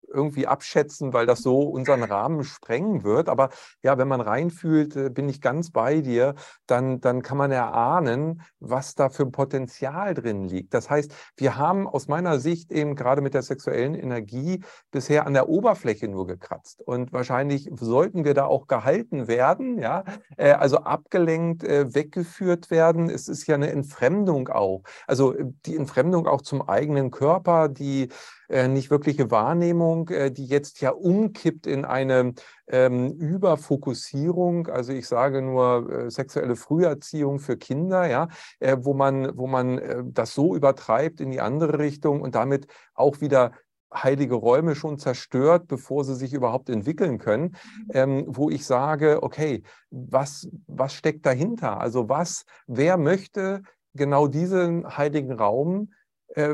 [0.08, 3.30] irgendwie abschätzen, weil das so unseren Rahmen sprengen wird.
[3.30, 3.50] Aber
[3.84, 8.42] ja, wenn man reinfühlt, äh, bin ich ganz bei dir, dann, dann kann man erahnen,
[8.60, 10.74] was da für Potenzial drin liegt.
[10.74, 15.34] Das heißt, wir haben aus meiner Sicht eben gerade mit der sexuellen Energie bisher an
[15.34, 16.82] der Oberfläche nur gekratzt.
[16.82, 20.04] Und wahrscheinlich sollten wir da auch gehalten werden, ja,
[20.38, 23.10] äh, also abgelenkt, äh, weggeführt werden.
[23.10, 24.84] Es ist ja eine Entfremdung auch.
[25.06, 25.34] Also
[25.66, 28.10] die Entfremdung auch zum eigenen Körper, die
[28.50, 32.34] nicht wirkliche Wahrnehmung, äh, die jetzt ja umkippt in eine
[32.68, 38.30] ähm, Überfokussierung, also ich sage nur äh, sexuelle Früherziehung für Kinder, ja,
[38.60, 42.68] äh, wo man, wo man äh, das so übertreibt in die andere Richtung und damit
[42.94, 43.52] auch wieder
[43.94, 47.56] heilige Räume schon zerstört, bevor sie sich überhaupt entwickeln können,
[47.88, 47.92] mhm.
[47.94, 51.80] ähm, wo ich sage, okay, was, was steckt dahinter?
[51.80, 53.62] Also was, wer möchte
[53.94, 55.97] genau diesen heiligen Raum äh,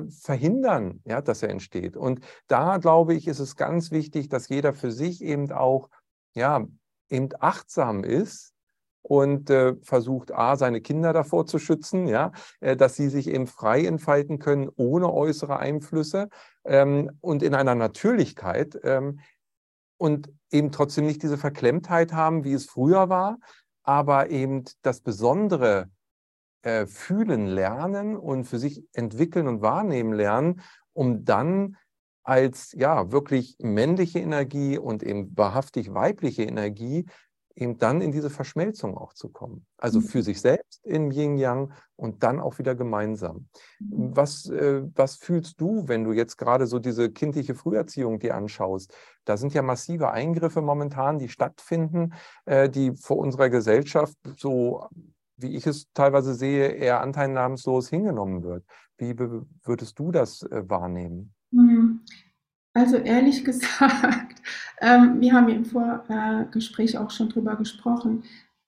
[0.10, 1.98] verhindern, ja, dass er entsteht.
[1.98, 5.90] Und da glaube ich, ist es ganz wichtig, dass jeder für sich eben auch,
[6.36, 6.66] ja,
[7.10, 8.54] eben achtsam ist
[9.04, 12.32] und äh, versucht, A, seine Kinder davor zu schützen, ja,
[12.62, 16.30] äh, dass sie sich eben frei entfalten können, ohne äußere Einflüsse
[16.64, 19.20] ähm, und in einer Natürlichkeit ähm,
[19.98, 23.38] und eben trotzdem nicht diese Verklemmtheit haben, wie es früher war,
[23.84, 25.90] aber eben das Besondere
[26.63, 30.62] äh, fühlen lernen und für sich entwickeln und wahrnehmen lernen,
[30.93, 31.78] um dann
[32.23, 37.06] als ja wirklich männliche Energie und eben wahrhaftig weibliche Energie
[37.56, 39.65] eben dann in diese Verschmelzung auch zu kommen.
[39.78, 40.23] Also für mhm.
[40.23, 43.47] sich selbst in Yin Yang und dann auch wieder gemeinsam.
[43.80, 44.15] Mhm.
[44.15, 48.95] Was, äh, was fühlst du, wenn du jetzt gerade so diese kindliche Früherziehung dir anschaust?
[49.26, 52.13] Da sind ja massive Eingriffe momentan, die stattfinden,
[52.45, 54.88] äh, die vor unserer Gesellschaft so,
[55.38, 58.65] wie ich es teilweise sehe, eher anteilnahmslos hingenommen wird.
[58.98, 61.34] Wie würdest du das äh, wahrnehmen?
[61.52, 62.02] Mhm.
[62.74, 64.41] Also ehrlich gesagt,
[64.82, 68.24] ähm, wir haben im Vorgespräch auch schon drüber gesprochen.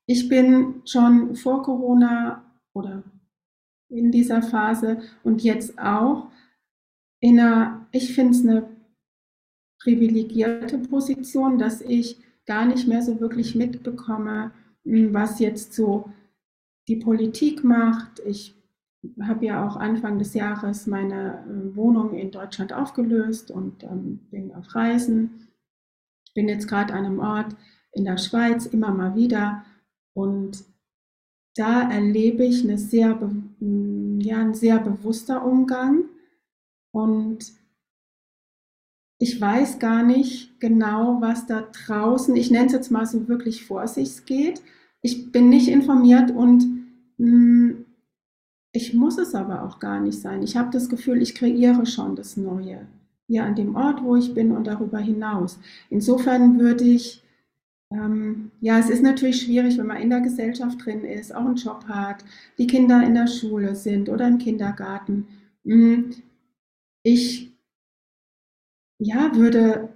[0.08, 3.04] Ich bin schon vor Corona oder
[3.90, 6.28] in dieser Phase und jetzt auch
[7.22, 8.70] in einer, ich finde es eine
[9.82, 14.52] privilegierte Position, dass ich gar nicht mehr so wirklich mitbekomme,
[14.84, 16.10] hm, was jetzt so
[16.88, 18.20] die Politik macht.
[18.26, 18.56] Ich
[19.22, 24.54] habe ja auch Anfang des Jahres meine äh, Wohnung in Deutschland aufgelöst und ähm, bin
[24.54, 25.48] auf Reisen.
[26.34, 27.56] Bin jetzt gerade an einem Ort
[27.92, 29.64] in der Schweiz immer mal wieder
[30.14, 30.66] und
[31.56, 33.18] da erlebe ich eine sehr,
[34.20, 36.04] ja, ein sehr bewusster Umgang
[36.92, 37.54] und
[39.18, 43.66] ich weiß gar nicht genau, was da draußen, ich nenne es jetzt mal so wirklich
[43.66, 44.62] vor sich geht.
[45.02, 46.66] Ich bin nicht informiert und
[47.18, 50.44] ich muss es aber auch gar nicht sein.
[50.44, 52.88] Ich habe das Gefühl, ich kreiere schon das Neue.
[53.28, 55.60] Hier an dem Ort, wo ich bin und darüber hinaus.
[55.90, 57.24] Insofern würde ich,
[57.92, 61.56] ähm, ja, es ist natürlich schwierig, wenn man in der Gesellschaft drin ist, auch einen
[61.56, 62.24] Job hat,
[62.58, 65.28] die Kinder in der Schule sind oder im Kindergarten.
[65.64, 66.12] Hm,
[67.04, 67.56] ich
[69.00, 69.90] ja, würde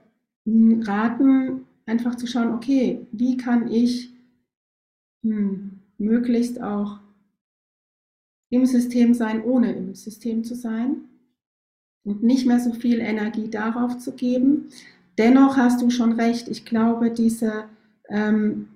[0.46, 4.14] hm, raten, einfach zu schauen, okay, wie kann ich
[5.24, 7.00] hm, möglichst auch
[8.50, 11.06] im System sein, ohne im System zu sein
[12.04, 14.70] und nicht mehr so viel Energie darauf zu geben.
[15.18, 17.66] Dennoch hast du schon recht, ich glaube, diese
[18.10, 18.70] ähm,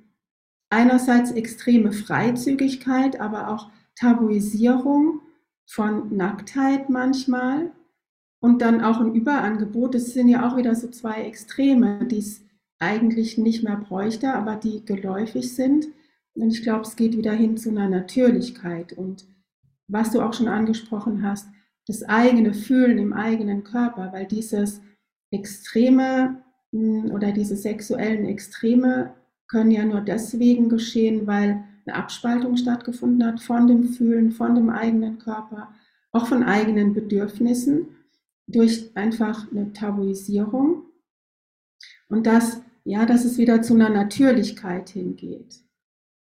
[0.69, 5.21] einerseits extreme Freizügigkeit, aber auch Tabuisierung
[5.65, 7.71] von Nacktheit manchmal
[8.39, 12.41] und dann auch ein Überangebot, das sind ja auch wieder so zwei Extreme, die es
[12.79, 15.88] eigentlich nicht mehr bräuchte, aber die geläufig sind.
[16.33, 19.25] Und ich glaube, es geht wieder hin zu einer Natürlichkeit und
[19.88, 21.48] was du auch schon angesprochen hast,
[21.88, 24.82] das eigene Fühlen im eigenen Körper, weil dieses
[25.32, 26.41] Extreme
[26.72, 29.13] hm, oder diese sexuellen Extreme
[29.48, 34.69] können ja nur deswegen geschehen, weil eine Abspaltung stattgefunden hat von dem Fühlen, von dem
[34.69, 35.74] eigenen Körper,
[36.12, 37.88] auch von eigenen Bedürfnissen
[38.48, 40.84] durch einfach eine Tabuisierung
[42.08, 45.62] und dass, ja, dass es wieder zu einer Natürlichkeit hingeht.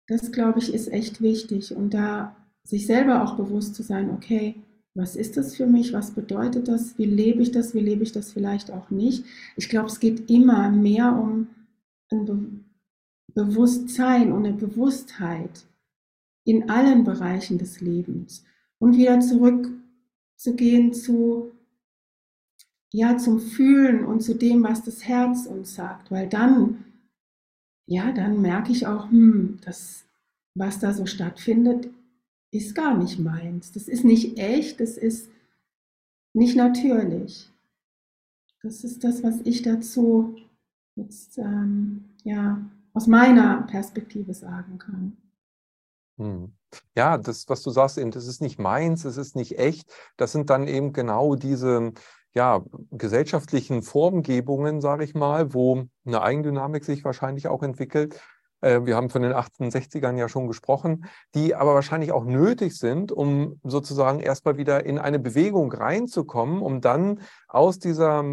[0.07, 4.55] Das, glaube ich, ist echt wichtig und da sich selber auch bewusst zu sein, okay,
[4.95, 8.11] was ist das für mich, was bedeutet das, wie lebe ich das, wie lebe ich
[8.11, 9.25] das vielleicht auch nicht.
[9.57, 11.47] Ich glaube, es geht immer mehr um
[12.11, 12.39] ein Be
[13.35, 15.65] Bewusstsein und eine Bewusstheit
[16.45, 18.45] in allen Bereichen des Lebens.
[18.77, 21.51] Und wieder zurückzugehen zu
[22.91, 26.85] ja zum Fühlen und zu dem, was das Herz uns sagt, weil dann
[27.87, 30.05] ja, dann merke ich auch, hm, das
[30.55, 31.89] was da so stattfindet,
[32.53, 33.71] ist gar nicht meins.
[33.71, 35.29] Das ist nicht echt, das ist
[36.33, 37.51] nicht natürlich.
[38.61, 40.35] Das ist das, was ich dazu
[40.95, 42.63] jetzt ähm, ja,
[42.93, 45.17] aus meiner Perspektive sagen kann.
[46.17, 46.53] Hm.
[46.95, 49.91] Ja, das, was du sagst, eben, das ist nicht meins, das ist nicht echt.
[50.17, 51.93] Das sind dann eben genau diese
[52.33, 58.19] ja, gesellschaftlichen Formgebungen, sage ich mal, wo eine Eigendynamik sich wahrscheinlich auch entwickelt,
[58.63, 63.59] wir haben von den 68ern ja schon gesprochen, die aber wahrscheinlich auch nötig sind, um
[63.63, 68.23] sozusagen erstmal wieder in eine Bewegung reinzukommen, um dann aus dieser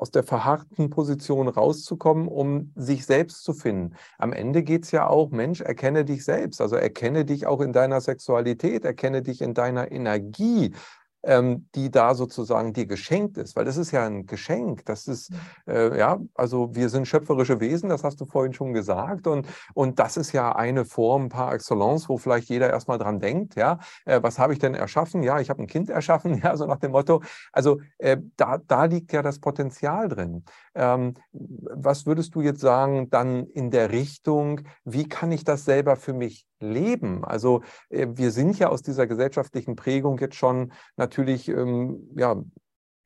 [0.00, 3.96] aus der verharrten Position rauszukommen, um sich selbst zu finden.
[4.16, 7.74] Am Ende geht es ja auch, Mensch, erkenne dich selbst, also erkenne dich auch in
[7.74, 10.72] deiner Sexualität, erkenne dich in deiner Energie,
[11.22, 14.84] ähm, die da sozusagen dir geschenkt ist, weil das ist ja ein Geschenk.
[14.86, 15.32] Das ist,
[15.66, 19.26] äh, ja, also wir sind schöpferische Wesen, das hast du vorhin schon gesagt.
[19.26, 23.54] Und, und das ist ja eine Form par excellence, wo vielleicht jeder erstmal dran denkt,
[23.56, 25.22] ja, äh, was habe ich denn erschaffen?
[25.22, 27.22] Ja, ich habe ein Kind erschaffen, ja, so nach dem Motto.
[27.52, 30.44] Also äh, da, da liegt ja das Potenzial drin.
[30.74, 35.96] Ähm, was würdest du jetzt sagen, dann in der Richtung, wie kann ich das selber
[35.96, 37.24] für mich leben?
[37.24, 42.36] Also äh, wir sind ja aus dieser gesellschaftlichen Prägung jetzt schon natürlich, ähm, ja,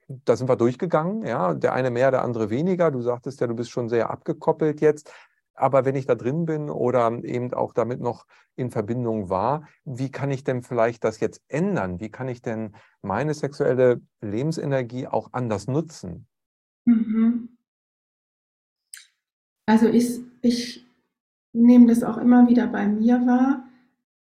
[0.08, 2.90] da sind wir durchgegangen, ja, der eine mehr, der andere weniger.
[2.90, 5.10] Du sagtest ja, du bist schon sehr abgekoppelt jetzt.
[5.54, 10.10] aber wenn ich da drin bin oder eben auch damit noch in Verbindung war, wie
[10.10, 12.00] kann ich denn vielleicht das jetzt ändern?
[12.00, 16.26] Wie kann ich denn meine sexuelle Lebensenergie auch anders nutzen?
[16.84, 17.56] Mhm.
[19.66, 20.83] Also ich, ich
[21.54, 23.64] nehme das auch immer wieder bei mir wahr,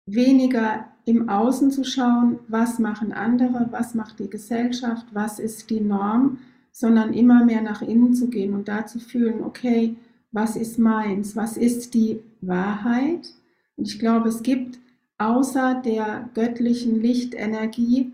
[0.06, 5.82] weniger im Außen zu schauen, was machen andere, was macht die Gesellschaft, was ist die
[5.82, 6.40] Norm,
[6.72, 9.96] sondern immer mehr nach innen zu gehen und da zu fühlen, okay,
[10.32, 13.34] was ist meins, was ist die Wahrheit.
[13.78, 14.80] Und ich glaube, es gibt
[15.18, 18.12] außer der göttlichen Lichtenergie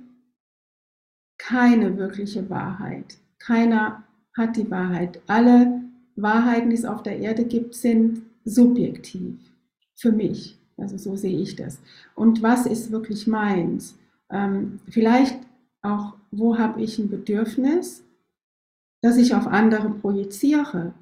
[1.38, 3.18] keine wirkliche Wahrheit.
[3.40, 4.04] Keiner
[4.38, 5.20] hat die Wahrheit.
[5.28, 5.82] Alle
[6.16, 9.40] Wahrheiten, die es auf der Erde gibt, sind subjektiv
[9.96, 10.58] für mich.
[10.78, 11.80] Also so sehe ich das.
[12.16, 13.98] Und was ist wirklich meins?
[14.30, 15.38] Ähm, vielleicht
[15.82, 18.04] auch, wo habe ich ein Bedürfnis,
[19.02, 20.94] das ich auf andere projiziere?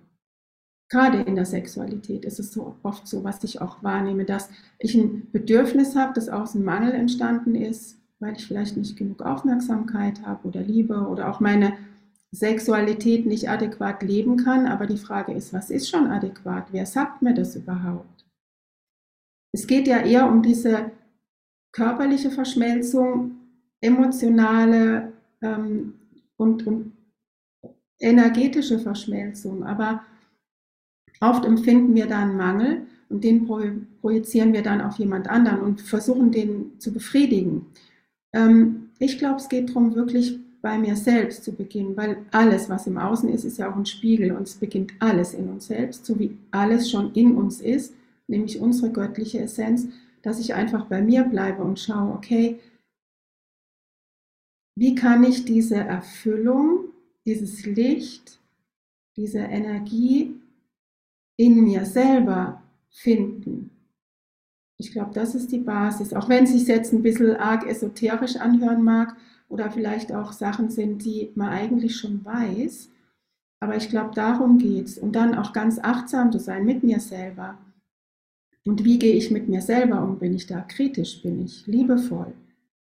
[0.90, 4.50] Gerade in der Sexualität ist es so oft so, was ich auch wahrnehme, dass
[4.80, 9.22] ich ein Bedürfnis habe, das aus einem Mangel entstanden ist, weil ich vielleicht nicht genug
[9.22, 11.78] Aufmerksamkeit habe oder Liebe oder auch meine
[12.32, 14.68] Sexualität nicht adäquat leben kann.
[14.68, 16.68] Aber die Frage ist, was ist schon adäquat?
[16.72, 18.26] Wer sagt mir das überhaupt?
[19.52, 20.92] Es geht ja eher um diese
[21.72, 23.32] körperliche Verschmelzung,
[23.82, 25.96] emotionale ähm,
[26.38, 26.94] und, und
[28.00, 29.64] energetische Verschmelzung.
[29.64, 30.04] Aber
[31.20, 35.82] oft empfinden wir da einen Mangel und den projizieren wir dann auf jemand anderen und
[35.82, 37.66] versuchen den zu befriedigen.
[38.34, 42.88] Ähm, ich glaube, es geht darum, wirklich bei mir selbst zu beginnen, weil alles, was
[42.88, 46.06] im Außen ist, ist ja auch ein Spiegel und es beginnt alles in uns selbst,
[46.06, 47.94] so wie alles schon in uns ist,
[48.28, 49.88] nämlich unsere göttliche Essenz,
[50.22, 52.60] dass ich einfach bei mir bleibe und schaue, okay,
[54.76, 56.86] wie kann ich diese Erfüllung,
[57.26, 58.40] dieses Licht,
[59.18, 60.36] diese Energie
[61.38, 63.72] in mir selber finden?
[64.78, 66.14] Ich glaube, das ist die Basis.
[66.14, 69.18] Auch wenn es sich jetzt ein bisschen arg esoterisch anhören mag,
[69.50, 72.90] oder vielleicht auch Sachen sind, die man eigentlich schon weiß.
[73.60, 74.98] Aber ich glaube, darum geht es.
[74.98, 77.58] Und dann auch ganz achtsam zu sein mit mir selber.
[78.66, 80.20] Und wie gehe ich mit mir selber um?
[80.20, 81.22] Bin ich da kritisch?
[81.22, 82.34] Bin ich liebevoll?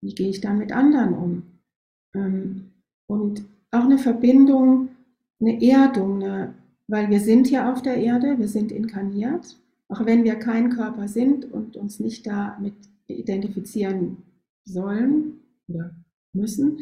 [0.02, 1.44] Wie gehe ich da mit anderen um?
[2.16, 2.72] Ähm,
[3.08, 4.90] und auch eine Verbindung,
[5.42, 6.54] eine Erdung, eine,
[6.88, 9.58] weil wir sind hier auf der Erde, wir sind inkarniert,
[9.90, 12.76] auch wenn wir kein Körper sind und uns nicht damit
[13.08, 14.18] identifizieren
[14.66, 15.92] sollen oder
[16.34, 16.80] müssen.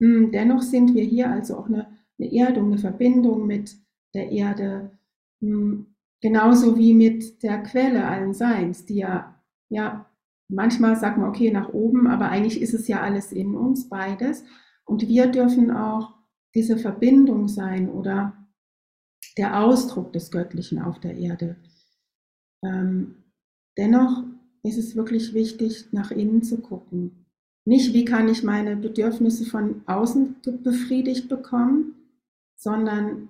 [0.00, 3.76] Hm, dennoch sind wir hier also auch eine, eine Erdung, eine Verbindung mit
[4.14, 4.98] der Erde,
[5.40, 10.10] hm, genauso wie mit der Quelle allen Seins, die ja, ja,
[10.48, 14.44] manchmal sagt man, okay, nach oben, aber eigentlich ist es ja alles in uns, beides.
[14.84, 16.14] Und wir dürfen auch
[16.54, 18.46] diese Verbindung sein oder
[19.36, 21.56] der Ausdruck des Göttlichen auf der Erde.
[22.64, 23.24] Ähm,
[23.76, 24.24] dennoch
[24.62, 27.25] ist es wirklich wichtig, nach innen zu gucken.
[27.66, 31.96] Nicht, wie kann ich meine Bedürfnisse von außen befriedigt bekommen,
[32.56, 33.28] sondern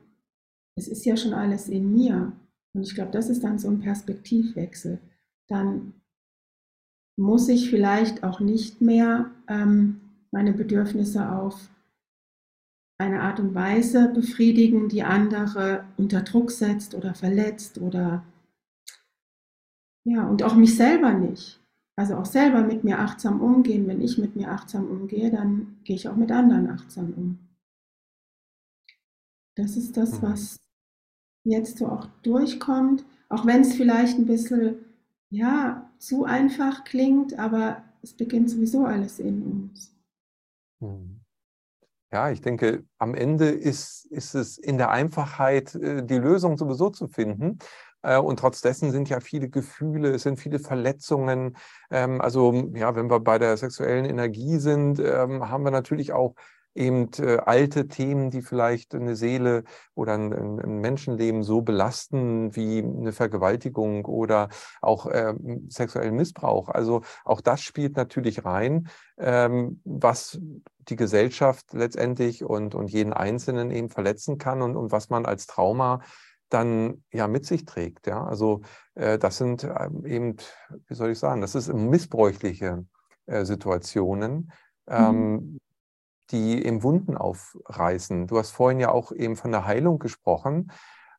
[0.77, 2.33] es ist ja schon alles in mir.
[2.75, 4.99] Und ich glaube, das ist dann so ein Perspektivwechsel.
[5.49, 5.95] Dann
[7.19, 11.71] muss ich vielleicht auch nicht mehr ähm, meine Bedürfnisse auf
[12.99, 18.23] eine Art und Weise befriedigen, die andere unter Druck setzt oder verletzt oder
[20.05, 21.59] ja, und auch mich selber nicht
[21.97, 23.89] also auch selber mit mir achtsam umgehen.
[23.89, 27.39] Wenn ich mit mir achtsam umgehe, dann gehe ich auch mit anderen achtsam um.
[29.57, 30.23] Das ist das, mhm.
[30.23, 30.61] was
[31.45, 34.85] jetzt so auch durchkommt, auch wenn es vielleicht ein bisschen
[35.31, 39.97] ja, zu einfach klingt, aber es beginnt sowieso alles in uns.
[40.81, 41.21] Mhm.
[42.13, 46.91] Ja, ich denke, am Ende ist, ist es in der Einfachheit, äh, die Lösung sowieso
[46.91, 47.59] zu finden.
[48.07, 51.57] Äh, und trotz dessen sind ja viele Gefühle, es sind viele Verletzungen.
[51.91, 56.35] Ähm, also ja, wenn wir bei der sexuellen Energie sind, ähm, haben wir natürlich auch
[56.77, 59.65] eben äh, alte Themen, die vielleicht eine Seele
[59.95, 64.51] oder ein, Menschenleben so belasten wie eine Vergewaltigung oder
[64.83, 65.35] auch äh,
[65.69, 66.69] sexuellen Missbrauch.
[66.69, 68.89] Also auch das spielt natürlich rein,
[69.19, 70.39] ähm, was
[70.89, 75.47] die Gesellschaft letztendlich und, und jeden Einzelnen eben verletzen kann und, und was man als
[75.47, 76.03] Trauma
[76.49, 78.07] dann ja mit sich trägt.
[78.07, 78.25] Ja?
[78.25, 78.63] Also
[78.95, 80.37] äh, das sind ähm, eben,
[80.89, 82.85] wie soll ich sagen, das ist missbräuchliche
[83.27, 84.53] äh, Situationen,
[84.89, 85.61] ähm, mhm.
[86.31, 88.27] die eben Wunden aufreißen.
[88.27, 90.71] Du hast vorhin ja auch eben von der Heilung gesprochen.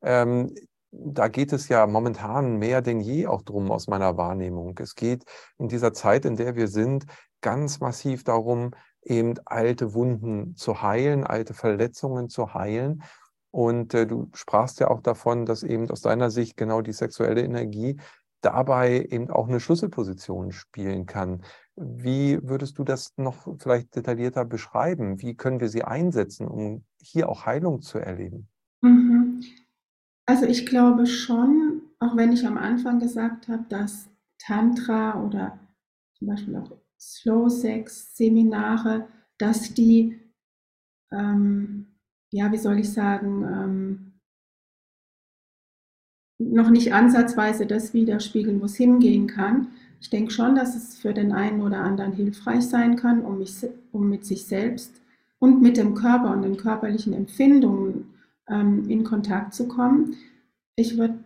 [0.02, 0.54] Ähm,
[0.92, 4.78] da geht es ja momentan mehr denn je auch drum aus meiner Wahrnehmung.
[4.80, 5.26] Es geht
[5.58, 7.06] in dieser Zeit, in der wir sind,
[7.42, 8.72] ganz massiv darum,
[9.04, 13.04] eben alte Wunden zu heilen, alte Verletzungen zu heilen
[13.52, 17.42] Und äh, du sprachst ja auch davon, dass eben aus deiner Sicht genau die sexuelle
[17.42, 17.98] Energie
[18.42, 21.42] dabei eben auch eine Schlüsselposition spielen kann.
[21.76, 25.22] Wie würdest du das noch vielleicht detaillierter beschreiben?
[25.22, 28.48] Wie können wir sie einsetzen, um hier auch Heilung zu erleben?
[28.82, 29.44] Mhm.
[30.26, 35.60] Also ich glaube schon, auch wenn ich am Anfang gesagt habe, dass Tantra oder
[36.18, 40.20] zum Beispiel auch Slow Sex Seminare, dass die,
[41.12, 41.87] ähm,
[42.32, 44.08] ja, wie soll ich sagen, ähm,
[46.40, 49.70] noch nicht ansatzweise das widerspiegeln, wo es hingehen kann.
[50.00, 53.66] Ich denke schon, dass es für den einen oder anderen hilfreich sein kann, um, mich,
[53.92, 55.02] um mit sich selbst
[55.40, 58.14] und mit dem Körper und den körperlichen Empfindungen
[58.48, 60.16] ähm, in Kontakt zu kommen.
[60.76, 61.18] Ich würde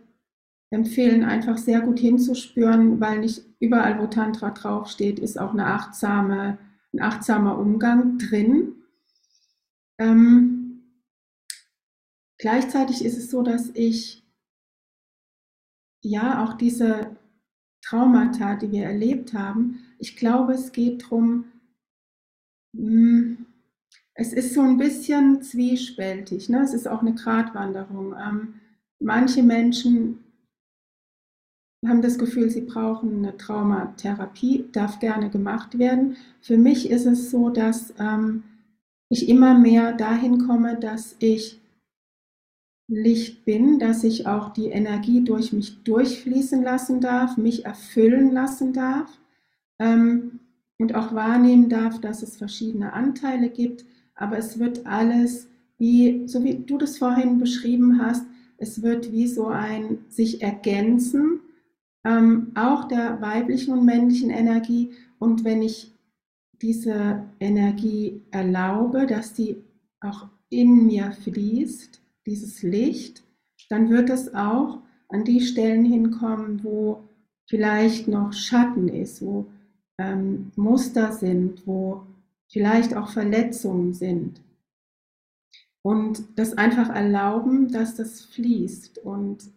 [0.70, 6.56] empfehlen, einfach sehr gut hinzuspüren, weil nicht überall, wo Tantra draufsteht, ist auch eine achtsame,
[6.94, 8.76] ein achtsamer Umgang drin.
[9.98, 10.51] Ähm,
[12.42, 14.20] gleichzeitig ist es so, dass ich
[16.02, 17.16] ja auch diese
[17.84, 21.44] Traumata, die wir erlebt haben, ich glaube, es geht darum,
[22.76, 23.46] hm,
[24.14, 26.48] es ist so ein bisschen zwiespältig.
[26.48, 26.62] Ne?
[26.62, 28.14] Es ist auch eine Gratwanderung.
[28.14, 28.54] Ähm,
[28.98, 30.24] manche Menschen
[31.86, 36.16] haben das Gefühl, sie brauchen eine Traumatherapie, darf gerne gemacht werden.
[36.40, 38.42] Für mich ist es so, dass ähm,
[39.08, 41.61] ich immer mehr dahin komme, dass ich
[42.92, 48.74] Licht bin, dass ich auch die Energie durch mich durchfließen lassen darf, mich erfüllen lassen
[48.74, 49.18] darf
[49.78, 50.40] ähm,
[50.78, 56.44] und auch wahrnehmen darf, dass es verschiedene Anteile gibt, aber es wird alles, wie, so
[56.44, 58.26] wie du das vorhin beschrieben hast,
[58.58, 61.40] es wird wie so ein sich ergänzen,
[62.04, 64.90] ähm, auch der weiblichen und männlichen Energie.
[65.18, 65.92] Und wenn ich
[66.60, 69.56] diese Energie erlaube, dass die
[70.00, 73.22] auch in mir fließt, dieses Licht,
[73.68, 77.04] dann wird es auch an die Stellen hinkommen, wo
[77.46, 79.46] vielleicht noch Schatten ist, wo
[79.98, 82.02] ähm, Muster sind, wo
[82.48, 84.40] vielleicht auch Verletzungen sind.
[85.82, 88.98] Und das einfach erlauben, dass das fließt.
[88.98, 89.50] Und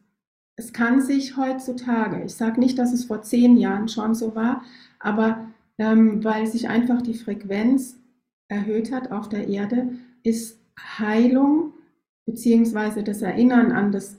[0.56, 4.64] es kann sich heutzutage, ich sage nicht, dass es vor zehn Jahren schon so war,
[5.00, 5.48] aber
[5.78, 7.98] ähm, weil sich einfach die Frequenz
[8.48, 9.90] erhöht hat auf der Erde,
[10.24, 10.60] ist
[10.98, 11.74] Heilung
[12.26, 14.18] beziehungsweise das Erinnern an das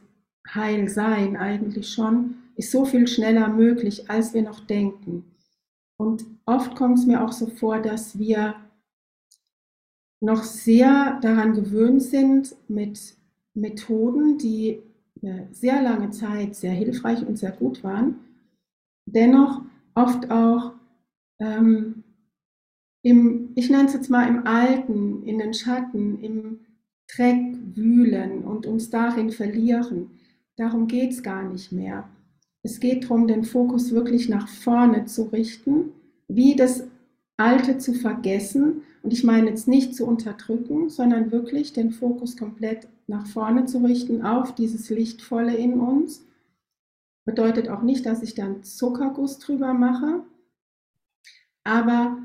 [0.54, 5.24] Heilsein eigentlich schon, ist so viel schneller möglich, als wir noch denken.
[5.98, 8.54] Und oft kommt es mir auch so vor, dass wir
[10.20, 13.16] noch sehr daran gewöhnt sind, mit
[13.54, 14.82] Methoden, die
[15.22, 18.18] eine sehr lange Zeit sehr hilfreich und sehr gut waren,
[19.06, 19.62] dennoch
[19.94, 20.72] oft auch
[21.38, 22.04] ähm,
[23.02, 26.65] im, ich nenne es jetzt mal im Alten, in den Schatten, im
[27.08, 30.10] Dreck wühlen und uns darin verlieren.
[30.56, 32.08] Darum geht es gar nicht mehr.
[32.62, 35.92] Es geht darum, den Fokus wirklich nach vorne zu richten,
[36.28, 36.84] wie das
[37.36, 38.82] Alte zu vergessen.
[39.02, 43.78] Und ich meine jetzt nicht zu unterdrücken, sondern wirklich den Fokus komplett nach vorne zu
[43.78, 46.26] richten auf dieses Lichtvolle in uns.
[47.24, 50.24] Bedeutet auch nicht, dass ich dann Zuckerguss drüber mache.
[51.62, 52.18] Aber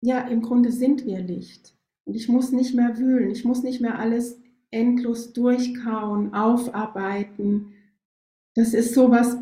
[0.00, 1.74] ja, im Grunde sind wir Licht.
[2.04, 4.40] Und ich muss nicht mehr wühlen, ich muss nicht mehr alles
[4.70, 7.74] endlos durchkauen, aufarbeiten.
[8.54, 9.36] Das ist sowas,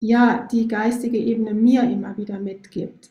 [0.00, 3.10] ja, die geistige Ebene mir immer wieder mitgibt.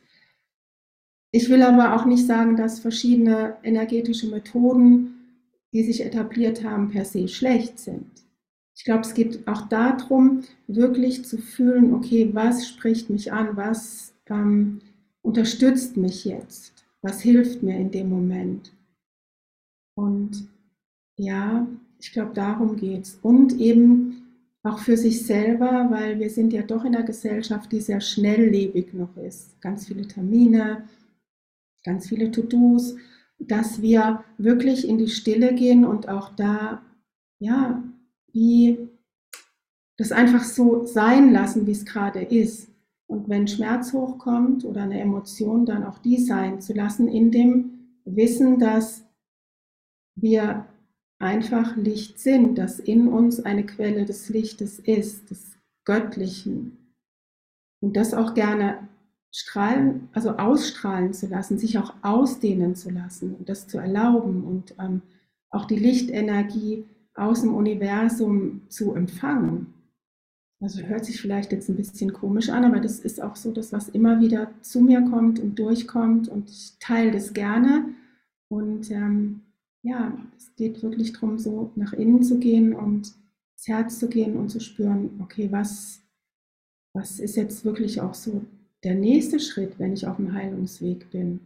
[1.32, 5.16] Ich will aber auch nicht sagen, dass verschiedene energetische Methoden,
[5.74, 8.10] die sich etabliert haben, per se schlecht sind.
[8.76, 14.14] Ich glaube, es geht auch darum, wirklich zu fühlen, okay, was spricht mich an, was
[14.30, 14.80] ähm,
[15.28, 16.86] unterstützt mich jetzt?
[17.02, 18.72] Was hilft mir in dem Moment?
[19.96, 20.48] Und
[21.18, 21.68] ja,
[22.00, 23.20] ich glaube, darum geht es.
[23.22, 24.24] Und eben
[24.64, 28.94] auch für sich selber, weil wir sind ja doch in einer Gesellschaft, die sehr schnelllebig
[28.94, 29.60] noch ist.
[29.62, 30.88] Ganz viele Termine,
[31.84, 32.96] ganz viele To-Dos,
[33.38, 36.82] dass wir wirklich in die Stille gehen und auch da,
[37.40, 37.84] ja,
[38.32, 38.90] wie
[39.98, 42.70] das einfach so sein lassen, wie es gerade ist.
[43.08, 47.72] Und wenn Schmerz hochkommt oder eine Emotion, dann auch die sein zu lassen, in dem
[48.04, 49.06] Wissen, dass
[50.16, 50.66] wir
[51.20, 56.78] einfach Licht sind, dass in uns eine Quelle des Lichtes ist, des Göttlichen.
[57.80, 58.88] Und das auch gerne
[59.32, 64.76] strahlen, also ausstrahlen zu lassen, sich auch ausdehnen zu lassen und das zu erlauben und
[64.80, 65.02] ähm,
[65.50, 69.74] auch die Lichtenergie aus dem Universum zu empfangen.
[70.60, 73.72] Also hört sich vielleicht jetzt ein bisschen komisch an, aber das ist auch so das,
[73.74, 77.94] was immer wieder zu mir kommt und durchkommt und ich teile das gerne.
[78.50, 79.42] Und ähm,
[79.84, 83.14] ja, es geht wirklich darum, so nach innen zu gehen und
[83.56, 86.02] ins Herz zu gehen und zu spüren, okay, was,
[86.94, 88.44] was ist jetzt wirklich auch so
[88.84, 91.40] der nächste Schritt, wenn ich auf dem Heilungsweg bin.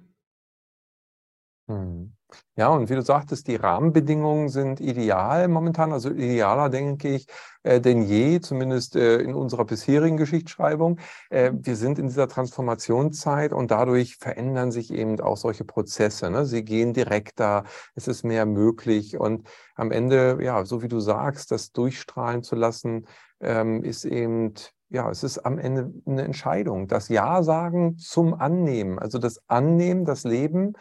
[1.69, 2.13] Hm.
[2.55, 7.27] Ja, und wie du sagtest, die Rahmenbedingungen sind ideal momentan, also idealer, denke ich,
[7.63, 10.99] äh, denn je, zumindest äh, in unserer bisherigen Geschichtsschreibung.
[11.29, 16.29] Äh, wir sind in dieser Transformationszeit und dadurch verändern sich eben auch solche Prozesse.
[16.29, 16.45] Ne?
[16.45, 17.63] Sie gehen direkter,
[17.95, 22.55] es ist mehr möglich und am Ende, ja, so wie du sagst, das durchstrahlen zu
[22.55, 23.07] lassen,
[23.39, 24.53] ähm, ist eben
[24.91, 26.87] ja, es ist am Ende eine Entscheidung.
[26.87, 30.73] Das Ja sagen zum Annehmen, also das Annehmen, das Leben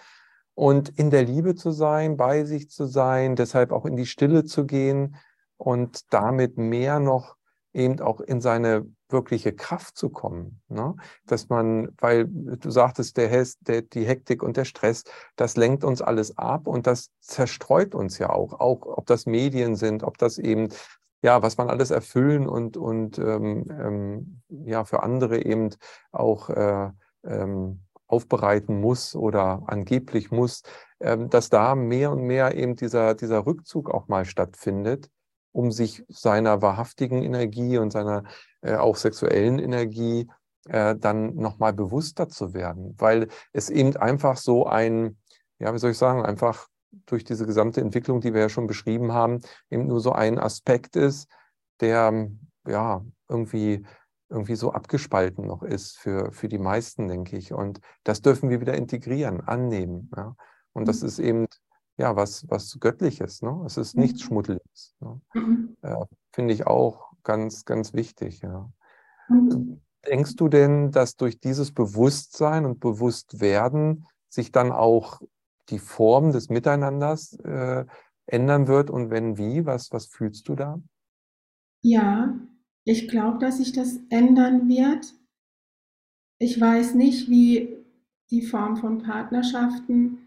[0.55, 4.45] und in der Liebe zu sein, bei sich zu sein, deshalb auch in die Stille
[4.45, 5.17] zu gehen
[5.57, 7.37] und damit mehr noch
[7.73, 10.61] eben auch in seine wirkliche Kraft zu kommen.
[10.69, 10.95] Ne?
[11.27, 15.05] Dass man, weil du sagtest, der, der, die Hektik und der Stress,
[15.37, 19.77] das lenkt uns alles ab und das zerstreut uns ja auch, auch ob das Medien
[19.77, 20.69] sind, ob das eben,
[21.23, 25.71] ja, was man alles erfüllen und, und ähm, ähm, ja, für andere eben
[26.13, 26.91] auch äh,
[27.25, 27.83] ähm,
[28.13, 30.63] aufbereiten muss oder angeblich muss,
[31.01, 35.11] ähm, dass da mehr und mehr eben dieser, dieser Rückzug auch mal stattfindet,
[35.53, 38.25] um sich seiner wahrhaftigen Energie und seiner
[38.63, 40.29] äh, auch sexuellen Energie
[40.69, 45.17] äh, dann nochmal bewusster zu werden, weil es eben einfach so ein,
[45.59, 46.69] ja, wie soll ich sagen, einfach
[47.07, 49.41] durch diese gesamte Entwicklung, die wir ja schon beschrieben haben,
[49.71, 51.29] eben nur so ein Aspekt ist,
[51.81, 52.29] der
[52.67, 53.87] ja irgendwie
[54.31, 57.53] irgendwie so abgespalten noch ist für, für die meisten, denke ich.
[57.53, 60.11] Und das dürfen wir wieder integrieren, annehmen.
[60.17, 60.37] Ja?
[60.73, 61.09] Und das mhm.
[61.09, 61.47] ist eben
[61.97, 63.43] ja was, was Göttliches.
[63.43, 63.63] Ne?
[63.67, 64.27] Es ist nichts mhm.
[64.27, 64.95] Schmuddeliges.
[65.01, 65.21] Ne?
[65.35, 65.77] Mhm.
[65.83, 68.41] Äh, Finde ich auch ganz, ganz wichtig.
[68.41, 68.71] Ja.
[69.29, 69.81] Mhm.
[70.07, 75.21] Denkst du denn, dass durch dieses Bewusstsein und Bewusstwerden sich dann auch
[75.69, 77.85] die Form des Miteinanders äh,
[78.27, 78.91] ändern wird?
[78.91, 80.81] Und wenn wie, was, was fühlst du da?
[81.83, 82.35] Ja,
[82.85, 85.15] ich glaube, dass sich das ändern wird.
[86.39, 87.77] Ich weiß nicht, wie
[88.31, 90.19] die Form von Partnerschaften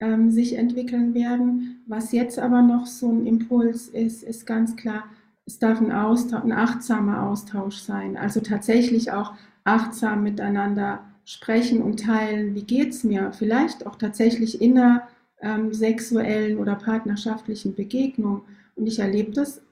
[0.00, 1.82] ähm, sich entwickeln werden.
[1.86, 5.04] Was jetzt aber noch so ein Impuls ist, ist ganz klar,
[5.46, 8.16] es darf ein, Austausch, ein achtsamer Austausch sein.
[8.16, 9.32] Also tatsächlich auch
[9.64, 13.32] achtsam miteinander sprechen und teilen, wie geht es mir.
[13.32, 15.08] Vielleicht auch tatsächlich in einer
[15.40, 18.42] ähm, sexuellen oder partnerschaftlichen Begegnung.
[18.74, 19.62] Und ich erlebe das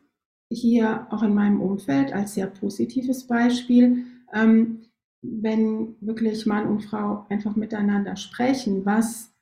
[0.50, 4.80] hier auch in meinem Umfeld als sehr positives Beispiel, ähm,
[5.22, 9.32] wenn wirklich Mann und Frau einfach miteinander sprechen, was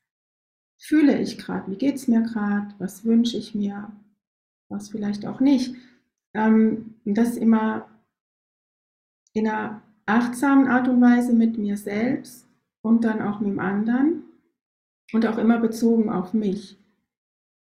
[0.79, 3.91] fühle ich gerade, wie geht es mir gerade, was wünsche ich mir,
[4.69, 5.75] was vielleicht auch nicht.
[6.35, 7.89] Ähm, das immer
[9.33, 12.47] in einer achtsamen Art und Weise mit mir selbst
[12.83, 14.25] und dann auch mit dem anderen
[15.13, 16.77] und auch immer bezogen auf mich.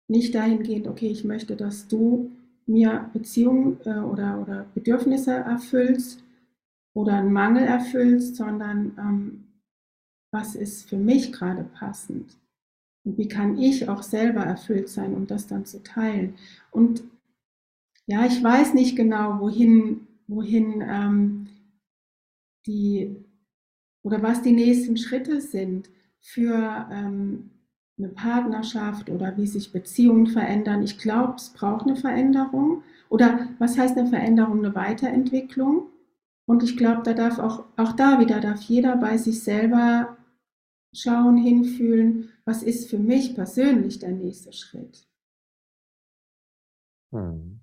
[0.07, 2.31] Nicht dahingehend, okay, ich möchte, dass du
[2.69, 6.23] mir Beziehungen äh, oder, oder Bedürfnisse erfüllst
[6.93, 9.43] oder einen Mangel erfüllst, sondern ähm,
[10.31, 12.37] was ist für mich gerade passend
[13.03, 16.35] und wie kann ich auch selber erfüllt sein, um das dann zu teilen.
[16.71, 17.03] Und
[18.05, 21.47] ja, ich weiß nicht genau, wohin, wohin ähm,
[22.67, 23.15] die
[24.03, 25.89] oder was die nächsten Schritte sind
[26.19, 27.49] für ähm,
[27.99, 30.81] eine Partnerschaft oder wie sich Beziehungen verändern.
[30.81, 32.83] Ich glaube, es braucht eine Veränderung.
[33.09, 34.59] Oder was heißt eine Veränderung?
[34.59, 35.89] Eine Weiterentwicklung.
[36.47, 40.17] Und ich glaube, da darf auch, auch da wieder, darf jeder bei sich selber
[40.93, 45.07] schauen, hinfühlen, was ist für mich persönlich der nächste Schritt.
[47.13, 47.59] Hm.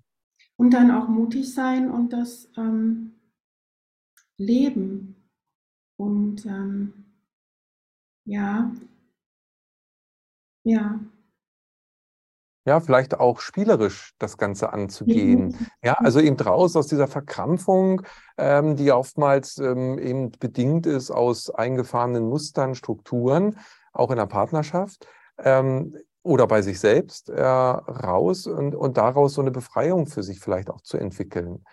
[0.55, 3.13] Und dann auch mutig sein und das ähm,
[4.37, 5.15] leben.
[5.97, 6.93] Und ähm,
[8.25, 8.71] ja,
[10.67, 10.99] ja.
[12.65, 15.47] Ja, vielleicht auch spielerisch das Ganze anzugehen.
[15.47, 15.67] Mhm.
[15.81, 18.01] Ja, also eben raus aus dieser Verkrampfung,
[18.37, 23.57] ähm, die oftmals ähm, eben bedingt ist aus eingefahrenen Mustern, Strukturen,
[23.93, 25.07] auch in der Partnerschaft
[25.37, 30.41] ähm, oder bei sich selbst äh, raus und, und daraus so eine Befreiung für sich
[30.41, 31.63] vielleicht auch zu entwickeln.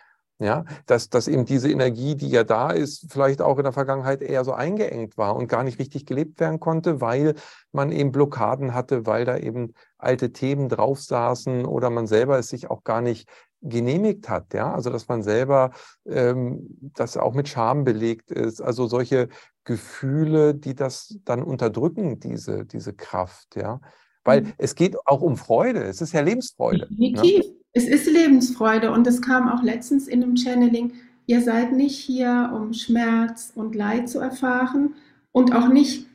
[0.41, 4.21] Ja, dass, dass eben diese Energie, die ja da ist, vielleicht auch in der Vergangenheit
[4.21, 7.35] eher so eingeengt war und gar nicht richtig gelebt werden konnte, weil
[7.71, 12.49] man eben Blockaden hatte, weil da eben alte Themen drauf saßen oder man selber es
[12.49, 13.29] sich auch gar nicht
[13.65, 15.71] genehmigt hat, ja, also dass man selber
[16.05, 19.29] ähm, das auch mit Scham belegt ist, also solche
[19.65, 23.81] Gefühle, die das dann unterdrücken, diese, diese Kraft, ja,
[24.23, 24.53] weil mhm.
[24.59, 26.87] es geht auch um Freude, es ist ja Lebensfreude.
[26.91, 27.13] Ne?
[27.13, 27.47] Definitiv.
[27.47, 27.64] Ne?
[27.77, 30.93] Es ist Lebensfreude und es kam auch letztens in einem Channeling,
[31.27, 34.95] ihr seid nicht hier, um Schmerz und Leid zu erfahren
[35.33, 36.07] und auch nicht,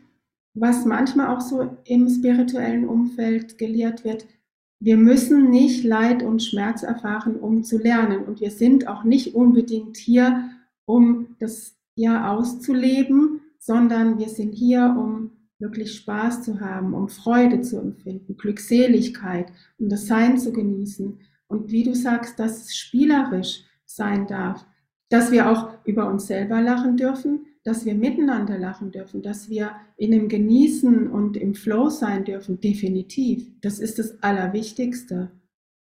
[0.53, 4.25] was manchmal auch so im spirituellen Umfeld gelehrt wird,
[4.81, 8.23] wir müssen nicht Leid und Schmerz erfahren, um zu lernen.
[8.23, 10.49] Und wir sind auch nicht unbedingt hier,
[10.85, 17.59] um das ja auszuleben, sondern wir sind hier, um wirklich Spaß zu haben, um Freude
[17.59, 21.19] zu empfinden, Glückseligkeit, um das Sein zu genießen.
[21.49, 24.65] Und wie du sagst, dass es spielerisch sein darf,
[25.09, 29.75] dass wir auch über uns selber lachen dürfen, dass wir miteinander lachen dürfen, dass wir
[29.97, 33.51] in dem Genießen und im Flow sein dürfen, definitiv.
[33.61, 35.31] Das ist das Allerwichtigste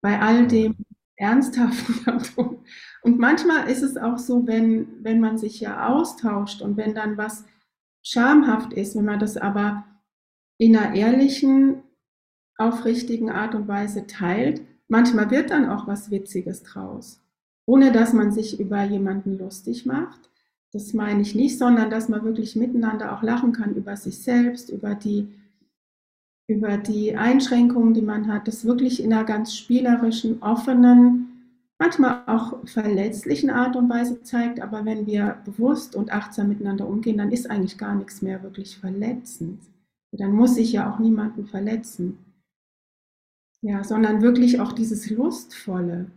[0.01, 0.77] bei all dem
[1.17, 2.61] Ernsthaften.
[3.03, 7.19] Und manchmal ist es auch so, wenn, wenn man sich ja austauscht und wenn dann
[7.19, 7.45] was
[8.03, 9.85] schamhaft ist, wenn man das aber
[10.57, 11.83] in einer ehrlichen,
[12.57, 17.21] aufrichtigen Art und Weise teilt, manchmal wird dann auch was Witziges draus,
[17.67, 20.31] ohne dass man sich über jemanden lustig macht.
[20.73, 24.71] Das meine ich nicht, sondern dass man wirklich miteinander auch lachen kann über sich selbst,
[24.71, 25.29] über die,
[26.49, 31.35] über die Einschränkungen, die man hat, das wirklich in einer ganz spielerischen, offenen,
[31.79, 34.61] manchmal auch verletzlichen Art und Weise zeigt.
[34.61, 38.79] Aber wenn wir bewusst und achtsam miteinander umgehen, dann ist eigentlich gar nichts mehr wirklich
[38.79, 39.61] verletzend.
[40.13, 42.19] Dann muss ich ja auch niemanden verletzen.
[43.65, 46.11] Ja, sondern wirklich auch dieses Lustvolle.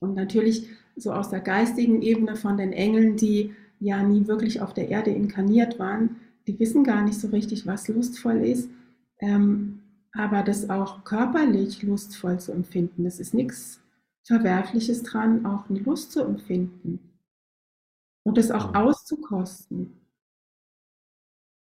[0.00, 4.72] Und natürlich so aus der geistigen Ebene von den Engeln, die ja nie wirklich auf
[4.72, 8.70] der Erde inkarniert waren, die wissen gar nicht so richtig, was lustvoll ist.
[9.18, 9.82] Ähm,
[10.12, 13.82] aber das auch körperlich lustvoll zu empfinden, das ist nichts
[14.24, 16.98] Verwerfliches dran, auch eine Lust zu empfinden
[18.24, 20.00] und es auch auszukosten.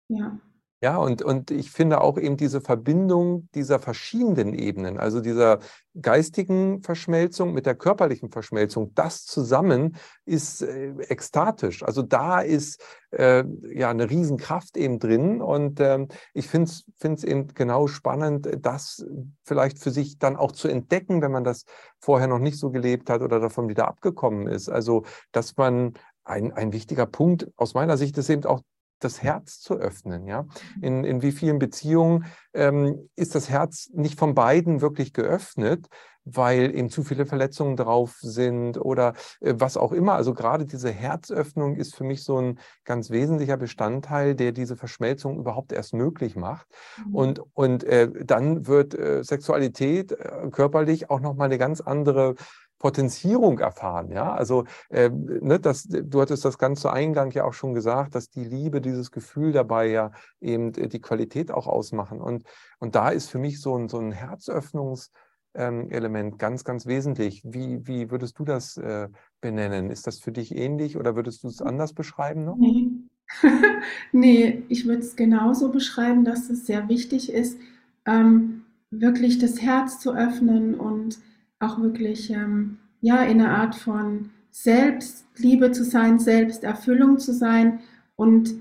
[0.09, 0.41] Ja.
[0.83, 5.61] Ja, und, und ich finde auch eben diese Verbindung dieser verschiedenen Ebenen, also dieser
[6.01, 11.85] geistigen Verschmelzung mit der körperlichen Verschmelzung, das zusammen ist äh, ekstatisch.
[11.85, 15.41] Also da ist äh, ja eine Riesenkraft eben drin.
[15.41, 19.07] Und ähm, ich finde es eben genau spannend, das
[19.45, 21.65] vielleicht für sich dann auch zu entdecken, wenn man das
[22.01, 24.69] vorher noch nicht so gelebt hat oder davon wieder abgekommen ist.
[24.69, 25.93] Also, dass man
[26.25, 28.63] ein, ein wichtiger Punkt aus meiner Sicht ist eben auch
[29.05, 30.27] das Herz zu öffnen.
[30.27, 30.43] Ja?
[30.43, 30.83] Mhm.
[30.83, 35.89] In, in wie vielen Beziehungen ähm, ist das Herz nicht von beiden wirklich geöffnet,
[36.25, 40.15] weil eben zu viele Verletzungen drauf sind oder äh, was auch immer.
[40.15, 45.39] Also gerade diese Herzöffnung ist für mich so ein ganz wesentlicher Bestandteil, der diese Verschmelzung
[45.39, 46.67] überhaupt erst möglich macht.
[47.07, 47.15] Mhm.
[47.15, 52.35] Und, und äh, dann wird äh, Sexualität äh, körperlich auch nochmal eine ganz andere
[52.83, 54.11] Potenzierung erfahren.
[54.11, 58.17] Ja, also äh, ne, das, du hattest das ganz zu Eingang ja auch schon gesagt,
[58.17, 60.11] dass die Liebe, dieses Gefühl dabei ja
[60.41, 62.21] eben äh, die Qualität auch ausmachen.
[62.21, 62.43] Und,
[62.81, 67.43] und da ist für mich so ein, so ein Herzöffnungselement ähm, ganz, ganz wesentlich.
[67.45, 69.09] Wie, wie würdest du das äh,
[69.41, 69.93] benennen?
[69.93, 72.57] Ist das für dich ähnlich oder würdest du es anders beschreiben noch?
[72.57, 72.91] Nee,
[74.11, 77.61] nee ich würde es genauso beschreiben, dass es sehr wichtig ist,
[78.07, 81.21] ähm, wirklich das Herz zu öffnen und
[81.63, 87.81] auch wirklich ähm, ja, in einer Art von Selbstliebe zu sein, Selbsterfüllung zu sein
[88.17, 88.55] und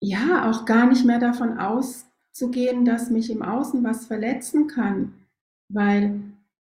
[0.00, 5.14] ja, auch gar nicht mehr davon auszugehen, dass mich im Außen was verletzen kann.
[5.68, 6.20] Weil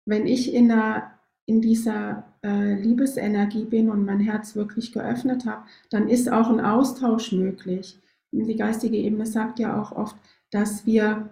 [0.05, 1.11] wenn ich in, einer,
[1.45, 6.61] in dieser äh, Liebesenergie bin und mein Herz wirklich geöffnet habe, dann ist auch ein
[6.61, 7.99] Austausch möglich.
[8.31, 10.15] Die geistige Ebene sagt ja auch oft,
[10.51, 11.29] dass wir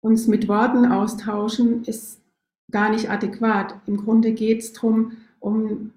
[0.00, 2.20] uns mit Worten austauschen, ist
[2.70, 3.74] gar nicht adäquat.
[3.86, 5.92] Im Grunde geht es darum, um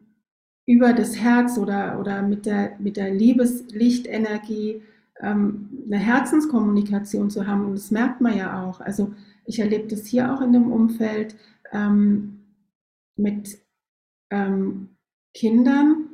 [0.65, 4.81] über das Herz oder, oder mit der, mit der Liebeslichtenergie
[5.19, 7.65] ähm, eine Herzenskommunikation zu haben.
[7.65, 8.79] Und das merkt man ja auch.
[8.79, 9.13] Also
[9.45, 11.35] ich erlebe das hier auch in dem Umfeld
[11.71, 12.39] ähm,
[13.17, 13.57] mit
[14.31, 14.89] ähm,
[15.33, 16.07] Kindern,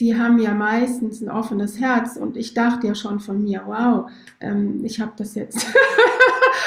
[0.00, 4.10] die haben ja meistens ein offenes Herz und ich dachte ja schon von mir, wow,
[4.40, 5.66] ähm, ich habe das jetzt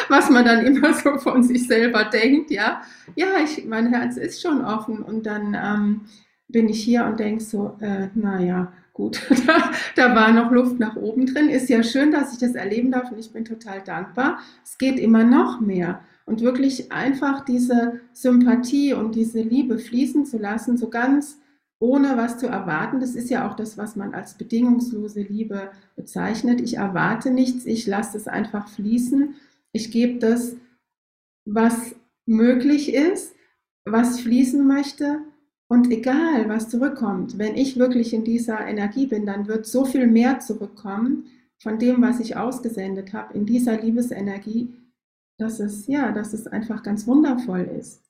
[0.10, 2.82] was man dann immer so von sich selber denkt, ja.
[3.16, 6.02] Ja, ich, mein Herz ist schon offen und dann ähm,
[6.48, 10.96] bin ich hier und denke so, äh, naja, gut, da, da war noch Luft nach
[10.96, 11.50] oben drin.
[11.50, 14.40] Ist ja schön, dass ich das erleben darf und ich bin total dankbar.
[14.64, 16.02] Es geht immer noch mehr.
[16.26, 21.40] Und wirklich einfach diese Sympathie und diese Liebe fließen zu lassen, so ganz
[21.80, 23.00] ohne was zu erwarten.
[23.00, 26.60] Das ist ja auch das, was man als bedingungslose Liebe bezeichnet.
[26.60, 29.36] Ich erwarte nichts, ich lasse es einfach fließen
[29.78, 30.55] ich gebe das,
[31.45, 33.34] was möglich ist,
[33.86, 35.19] was fließen möchte
[35.69, 37.38] und egal, was zurückkommt.
[37.38, 41.28] Wenn ich wirklich in dieser Energie bin, dann wird so viel mehr zurückkommen
[41.61, 44.73] von dem, was ich ausgesendet habe, in dieser Liebesenergie,
[45.38, 48.01] dass es, ja, dass es einfach ganz wundervoll ist.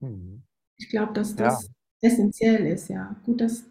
[0.00, 0.42] Mhm.
[0.76, 2.08] Ich glaube, dass das ja.
[2.08, 3.16] essentiell ist, ja.
[3.26, 3.64] Gut, dass.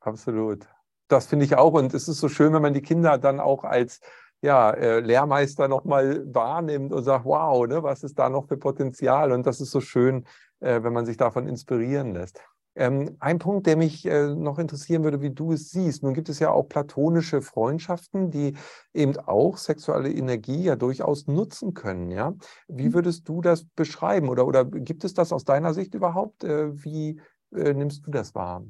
[0.00, 0.66] Absolut.
[1.08, 1.74] Das finde ich auch.
[1.74, 4.00] Und es ist so schön, wenn man die Kinder dann auch als
[4.42, 9.32] ja, äh, Lehrmeister nochmal wahrnimmt und sagt, wow, ne, was ist da noch für Potenzial?
[9.32, 10.26] Und das ist so schön,
[10.60, 12.40] äh, wenn man sich davon inspirieren lässt.
[12.74, 16.02] Ähm, ein Punkt, der mich äh, noch interessieren würde, wie du es siehst.
[16.02, 18.54] Nun gibt es ja auch platonische Freundschaften, die
[18.94, 22.10] eben auch sexuelle Energie ja durchaus nutzen können.
[22.10, 22.34] Ja?
[22.68, 22.94] Wie mhm.
[22.94, 24.28] würdest du das beschreiben?
[24.28, 26.44] Oder, oder gibt es das aus deiner Sicht überhaupt?
[26.44, 27.20] Äh, wie
[27.54, 28.64] äh, nimmst du das wahr?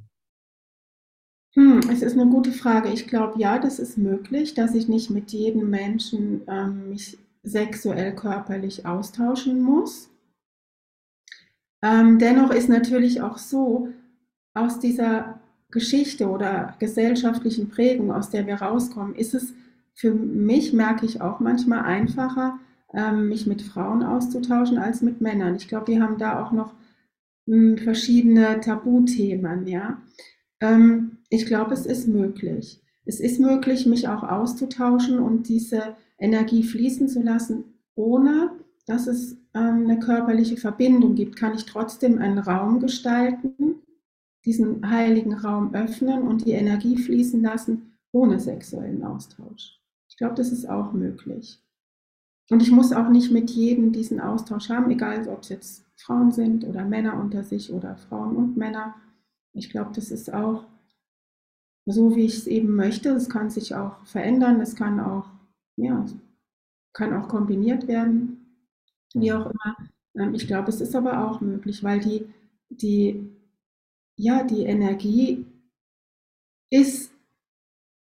[1.54, 2.88] Hm, es ist eine gute Frage.
[2.90, 8.14] Ich glaube, ja, das ist möglich, dass ich nicht mit jedem Menschen ähm, mich sexuell
[8.14, 10.08] körperlich austauschen muss.
[11.82, 13.88] Ähm, dennoch ist natürlich auch so,
[14.54, 15.40] aus dieser
[15.70, 19.54] Geschichte oder gesellschaftlichen Prägung, aus der wir rauskommen, ist es
[19.94, 22.58] für mich, merke ich auch manchmal einfacher,
[22.94, 25.56] ähm, mich mit Frauen auszutauschen als mit Männern.
[25.56, 26.74] Ich glaube, wir haben da auch noch
[27.46, 30.00] mh, hm, verschiedene Tabuthemen, ja.
[30.62, 32.80] Ähm, ich glaube, es ist möglich.
[33.04, 37.64] Es ist möglich, mich auch auszutauschen und diese Energie fließen zu lassen,
[37.96, 38.52] ohne
[38.86, 43.82] dass es ähm, eine körperliche Verbindung gibt, kann ich trotzdem einen Raum gestalten,
[44.44, 49.80] diesen heiligen Raum öffnen und die Energie fließen lassen, ohne sexuellen Austausch.
[50.08, 51.60] Ich glaube, das ist auch möglich.
[52.50, 56.32] Und ich muss auch nicht mit jedem diesen Austausch haben, egal ob es jetzt Frauen
[56.32, 58.94] sind oder Männer unter sich oder Frauen und Männer.
[59.54, 60.64] Ich glaube, das ist auch
[61.86, 63.10] so, wie ich es eben möchte.
[63.10, 65.26] Es kann sich auch verändern, es kann auch,
[65.76, 66.06] ja,
[66.92, 68.42] kann auch kombiniert werden
[69.14, 69.76] wie auch immer.
[70.16, 72.26] Ähm, ich glaube, es ist aber auch möglich, weil die,
[72.70, 73.30] die,
[74.16, 75.46] ja, die Energie
[76.70, 77.12] ist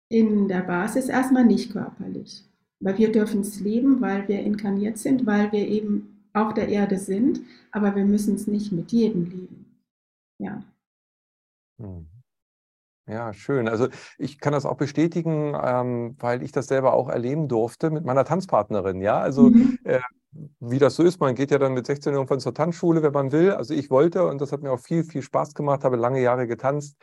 [0.10, 2.44] in der Basis erstmal nicht körperlich.
[2.80, 6.98] Weil wir dürfen es leben, weil wir inkarniert sind, weil wir eben auf der Erde
[6.98, 7.42] sind,
[7.72, 9.66] aber wir müssen es nicht mit jedem leben.
[10.40, 10.64] Ja.
[11.80, 12.08] Hm.
[13.08, 13.70] Ja, schön.
[13.70, 18.04] Also ich kann das auch bestätigen, ähm, weil ich das selber auch erleben durfte mit
[18.04, 19.02] meiner Tanzpartnerin.
[19.02, 19.80] Ja, also mhm.
[19.86, 20.02] äh,
[20.60, 23.32] wie das so ist, man geht ja dann mit 16 irgendwann zur Tanzschule, wenn man
[23.32, 23.52] will.
[23.52, 26.48] Also ich wollte und das hat mir auch viel, viel Spaß gemacht, habe lange Jahre
[26.48, 26.98] getanzt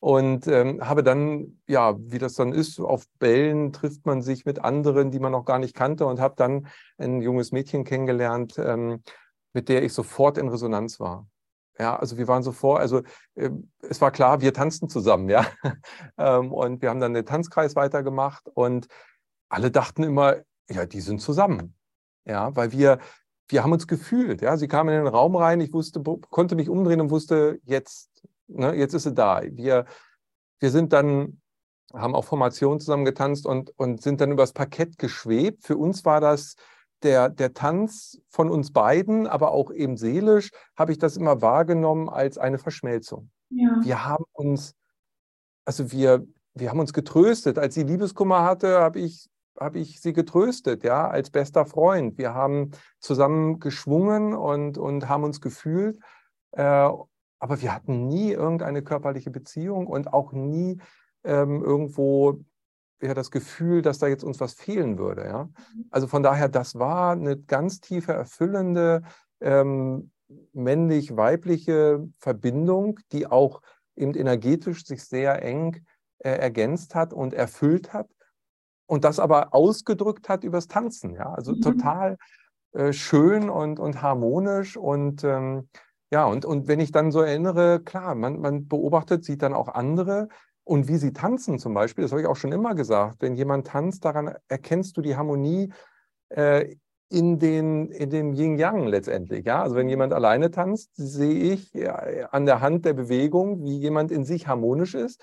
[0.00, 4.58] und ähm, habe dann, ja, wie das dann ist, auf Bällen trifft man sich mit
[4.64, 6.66] anderen, die man noch gar nicht kannte und habe dann
[6.96, 9.02] ein junges Mädchen kennengelernt, ähm,
[9.52, 11.26] mit der ich sofort in Resonanz war.
[11.82, 13.02] Ja, also wir waren sofort, also
[13.34, 15.44] äh, es war klar, wir tanzten zusammen, ja.
[16.16, 18.86] ähm, und wir haben dann den Tanzkreis weitergemacht und
[19.48, 20.36] alle dachten immer,
[20.70, 21.74] ja, die sind zusammen.
[22.24, 23.00] Ja, weil wir,
[23.48, 24.42] wir haben uns gefühlt.
[24.42, 28.10] Ja, sie kam in den Raum rein, ich wusste, konnte mich umdrehen und wusste, jetzt,
[28.46, 29.42] ne, jetzt ist sie da.
[29.42, 29.86] Wir,
[30.60, 31.40] wir sind dann,
[31.92, 35.66] haben auch Formationen zusammen getanzt und, und sind dann übers Parkett geschwebt.
[35.66, 36.54] Für uns war das
[37.04, 42.08] der, der Tanz von uns beiden, aber auch eben seelisch, habe ich das immer wahrgenommen
[42.08, 43.30] als eine Verschmelzung.
[43.50, 43.80] Ja.
[43.82, 44.74] Wir haben uns,
[45.64, 47.58] also wir, wir haben uns getröstet.
[47.58, 49.28] Als sie Liebeskummer hatte, habe ich
[49.60, 52.18] habe ich sie getröstet, ja, als bester Freund.
[52.18, 55.98] Wir haben zusammen geschwungen und, und haben uns gefühlt,
[56.52, 60.80] äh, aber wir hatten nie irgendeine körperliche Beziehung und auch nie
[61.24, 62.40] ähm, irgendwo
[63.02, 65.24] ja, das Gefühl, dass da jetzt uns was fehlen würde.
[65.24, 65.48] Ja?
[65.90, 69.02] Also von daher, das war eine ganz tiefe, erfüllende,
[69.40, 70.12] ähm,
[70.52, 73.60] männlich-weibliche Verbindung, die auch
[73.96, 75.84] eben energetisch sich sehr eng
[76.18, 78.08] äh, ergänzt hat und erfüllt hat
[78.86, 81.14] und das aber ausgedrückt hat übers Tanzen.
[81.14, 81.34] Ja?
[81.34, 81.60] Also mhm.
[81.60, 82.16] total
[82.72, 85.68] äh, schön und, und harmonisch und ähm,
[86.12, 89.68] ja, und, und wenn ich dann so erinnere, klar, man, man beobachtet, sieht dann auch
[89.68, 90.28] andere
[90.64, 93.66] und wie sie tanzen zum Beispiel, das habe ich auch schon immer gesagt, wenn jemand
[93.66, 95.72] tanzt, daran erkennst du die Harmonie
[96.28, 96.76] äh,
[97.08, 99.44] in, den, in dem Yin-Yang letztendlich.
[99.44, 99.62] Ja?
[99.62, 101.94] Also wenn jemand alleine tanzt, sehe ich ja,
[102.30, 105.20] an der Hand der Bewegung, wie jemand in sich harmonisch ist.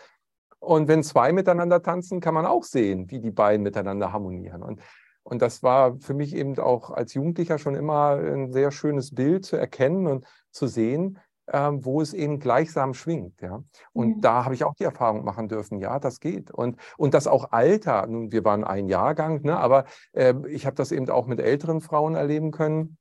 [0.60, 4.62] Und wenn zwei miteinander tanzen, kann man auch sehen, wie die beiden miteinander harmonieren.
[4.62, 4.82] Und,
[5.24, 9.46] und das war für mich eben auch als Jugendlicher schon immer ein sehr schönes Bild
[9.46, 11.18] zu erkennen und zu sehen,
[11.52, 13.42] ähm, wo es eben gleichsam schwingt.
[13.42, 13.64] Ja?
[13.94, 14.22] Und mhm.
[14.22, 16.52] da habe ich auch die Erfahrung machen dürfen, ja, das geht.
[16.52, 20.76] Und, und das auch Alter, nun, wir waren ein Jahrgang, ne, aber äh, ich habe
[20.76, 22.98] das eben auch mit älteren Frauen erleben können,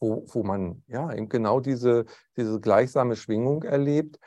[0.00, 2.04] wo, wo man ja eben genau diese,
[2.36, 4.18] diese gleichsame Schwingung erlebt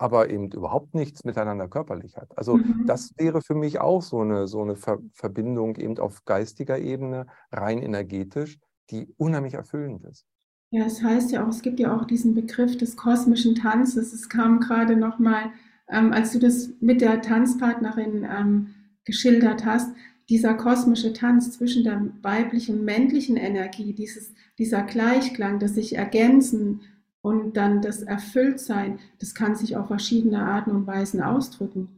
[0.00, 2.30] aber eben überhaupt nichts miteinander körperlich hat.
[2.38, 2.84] Also mhm.
[2.86, 7.26] das wäre für mich auch so eine, so eine Ver Verbindung eben auf geistiger Ebene,
[7.50, 8.58] rein energetisch,
[8.90, 10.24] die unheimlich erfüllend ist.
[10.70, 14.12] Ja, es heißt ja auch, es gibt ja auch diesen Begriff des kosmischen Tanzes.
[14.12, 15.50] Es kam gerade nochmal,
[15.88, 19.94] ähm, als du das mit der Tanzpartnerin ähm, geschildert hast,
[20.28, 26.80] dieser kosmische Tanz zwischen der weiblichen und männlichen Energie, dieses, dieser Gleichklang, das sich ergänzen,
[27.20, 31.88] und dann das Erfülltsein, das kann sich auf verschiedene Arten und Weisen ausdrücken.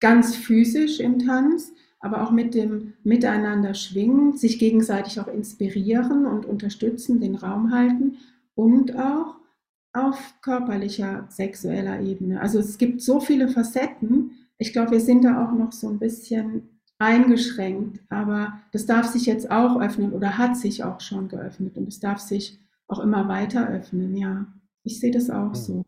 [0.00, 6.46] Ganz physisch im Tanz, aber auch mit dem Miteinander schwingen, sich gegenseitig auch inspirieren und
[6.46, 8.18] unterstützen, den Raum halten
[8.54, 9.36] und auch
[9.92, 12.40] auf körperlicher, sexueller Ebene.
[12.40, 14.32] Also es gibt so viele Facetten.
[14.58, 16.68] Ich glaube, wir sind da auch noch so ein bisschen
[16.98, 21.88] eingeschränkt, aber das darf sich jetzt auch öffnen oder hat sich auch schon geöffnet und
[21.88, 24.16] es darf sich auch immer weiter öffnen.
[24.16, 24.46] Ja,
[24.82, 25.54] ich sehe das auch hm.
[25.54, 25.84] so.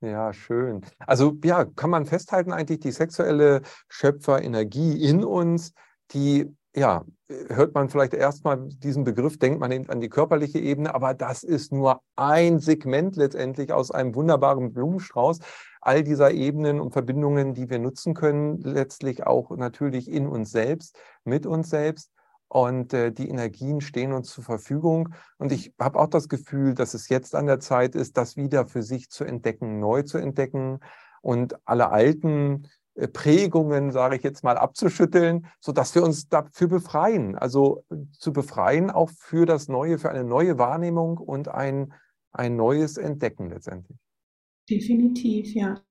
[0.00, 0.82] Ja, schön.
[0.98, 5.72] Also ja, kann man festhalten eigentlich die sexuelle Schöpferenergie in uns,
[6.12, 7.04] die ja,
[7.48, 11.72] hört man vielleicht erstmal diesen Begriff, denkt man an die körperliche Ebene, aber das ist
[11.72, 15.40] nur ein Segment letztendlich aus einem wunderbaren Blumenstrauß
[15.80, 20.96] all dieser Ebenen und Verbindungen, die wir nutzen können, letztlich auch natürlich in uns selbst,
[21.24, 22.10] mit uns selbst.
[22.48, 25.10] Und äh, die Energien stehen uns zur Verfügung.
[25.36, 28.66] Und ich habe auch das Gefühl, dass es jetzt an der Zeit ist, das wieder
[28.66, 30.80] für sich zu entdecken, neu zu entdecken
[31.20, 37.36] und alle alten äh, Prägungen, sage ich jetzt mal, abzuschütteln, sodass wir uns dafür befreien.
[37.36, 41.92] Also äh, zu befreien auch für das Neue, für eine neue Wahrnehmung und ein,
[42.32, 43.98] ein neues Entdecken letztendlich.
[44.70, 45.82] Definitiv, ja.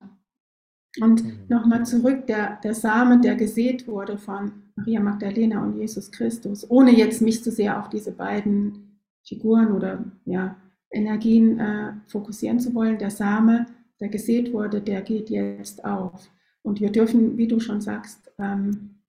[1.00, 1.46] Und mhm.
[1.48, 6.96] nochmal zurück, der, der Same, der gesät wurde von Maria Magdalena und Jesus Christus, ohne
[6.96, 10.56] jetzt mich zu sehr auf diese beiden Figuren oder ja,
[10.90, 13.66] Energien äh, fokussieren zu wollen, der Same,
[14.00, 16.30] der gesät wurde, der geht jetzt auf.
[16.62, 19.00] Und wir dürfen, wie du schon sagst, ähm,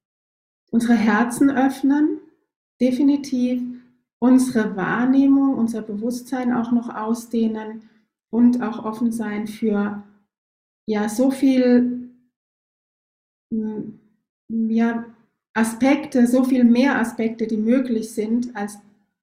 [0.71, 2.19] unsere Herzen öffnen,
[2.81, 3.61] definitiv
[4.19, 7.89] unsere Wahrnehmung, unser Bewusstsein auch noch ausdehnen
[8.29, 10.03] und auch offen sein für
[10.85, 12.09] ja so viel
[13.51, 13.99] hm,
[14.49, 15.05] ja,
[15.53, 18.79] Aspekte, so viel mehr Aspekte, die möglich sind, als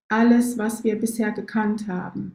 [0.08, 2.34] alles, was wir bisher gekannt haben.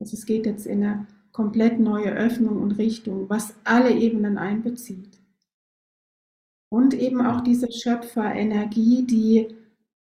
[0.00, 5.18] Also es geht jetzt in eine komplett neue Öffnung und Richtung, was alle Ebenen einbezieht.
[6.70, 9.48] Und eben auch diese Schöpferenergie, die,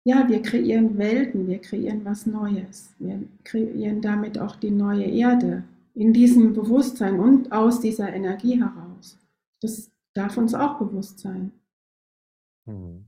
[0.05, 2.95] ja, wir kreieren Welten, wir kreieren was Neues.
[2.99, 5.65] Wir kreieren damit auch die neue Erde,
[5.95, 9.19] in diesem Bewusstsein und aus dieser Energie heraus.
[9.61, 11.53] Das darf uns auch bewusst sein.
[12.67, 13.08] Hm.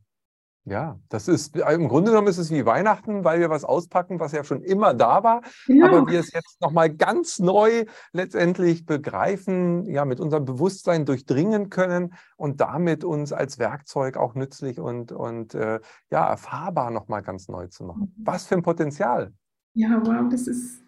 [0.64, 4.32] Ja, das ist im Grunde genommen ist es wie Weihnachten, weil wir was auspacken, was
[4.32, 5.86] ja schon immer da war, genau.
[5.86, 12.12] aber wir es jetzt nochmal ganz neu letztendlich begreifen, ja, mit unserem Bewusstsein durchdringen können
[12.36, 15.80] und damit uns als Werkzeug auch nützlich und, und äh,
[16.10, 18.12] ja, erfahrbar nochmal ganz neu zu machen.
[18.16, 18.26] Mhm.
[18.26, 19.32] Was für ein Potenzial.
[19.72, 20.82] Ja, wow, das ist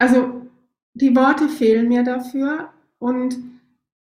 [0.00, 0.46] also
[0.94, 3.38] die Worte fehlen mir dafür und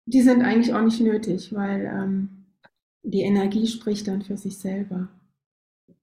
[0.06, 2.37] die sind eigentlich auch nicht nötig, weil ähm,
[3.02, 5.08] die Energie spricht dann für sich selber.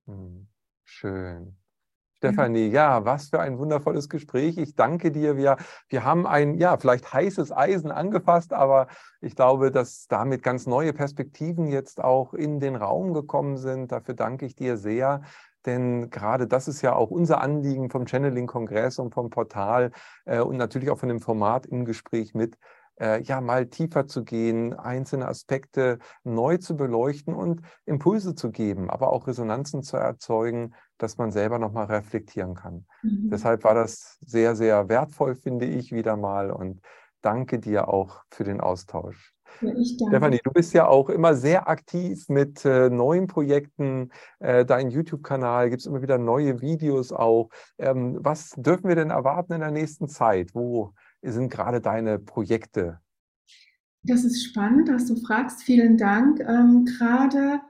[0.05, 0.47] Hm,
[0.83, 1.55] schön.
[2.17, 4.57] Stefanie, ja, was für ein wundervolles Gespräch.
[4.57, 5.37] Ich danke dir.
[5.37, 5.57] Wir,
[5.89, 8.87] wir haben ein, ja, vielleicht heißes Eisen angefasst, aber
[9.21, 13.91] ich glaube, dass damit ganz neue Perspektiven jetzt auch in den Raum gekommen sind.
[13.91, 15.21] Dafür danke ich dir sehr.
[15.65, 19.91] Denn gerade das ist ja auch unser Anliegen vom Channeling-Kongress und vom Portal
[20.25, 22.57] äh, und natürlich auch von dem Format im Gespräch mit,
[22.99, 28.89] äh, ja, mal tiefer zu gehen, einzelne Aspekte neu zu beleuchten und Impulse zu geben,
[28.89, 32.85] aber auch Resonanzen zu erzeugen, dass man selber nochmal reflektieren kann.
[33.03, 33.29] Mhm.
[33.29, 36.81] Deshalb war das sehr, sehr wertvoll, finde ich, wieder mal und
[37.21, 39.35] danke dir auch für den Austausch.
[39.61, 44.11] Ja, Stefanie, du bist ja auch immer sehr aktiv mit äh, neuen Projekten.
[44.39, 47.49] Äh, dein YouTube-Kanal gibt es immer wieder neue Videos auch.
[47.77, 50.53] Ähm, was dürfen wir denn erwarten in der nächsten Zeit?
[50.53, 50.93] Wo
[51.32, 52.99] sind gerade deine Projekte?
[54.03, 55.63] Das ist spannend, dass du fragst.
[55.63, 56.39] Vielen Dank.
[56.39, 57.61] Ähm, gerade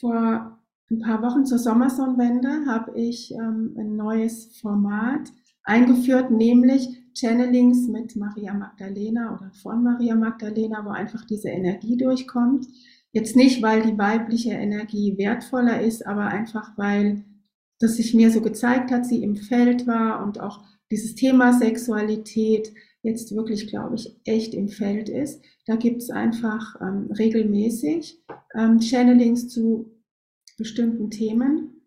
[0.00, 0.58] vor
[0.90, 8.16] ein paar Wochen zur Sommersonnenwende habe ich ähm, ein neues Format eingeführt, nämlich Channelings mit
[8.16, 12.66] Maria Magdalena oder von Maria Magdalena, wo einfach diese Energie durchkommt.
[13.12, 17.24] Jetzt nicht, weil die weibliche Energie wertvoller ist, aber einfach, weil
[17.78, 22.72] das sich mir so gezeigt hat, sie im Feld war und auch dieses Thema Sexualität
[23.04, 25.42] jetzt wirklich, glaube ich, echt im Feld ist.
[25.66, 28.24] Da gibt es einfach ähm, regelmäßig
[28.54, 29.90] ähm, Channelings zu
[30.56, 31.82] bestimmten Themen.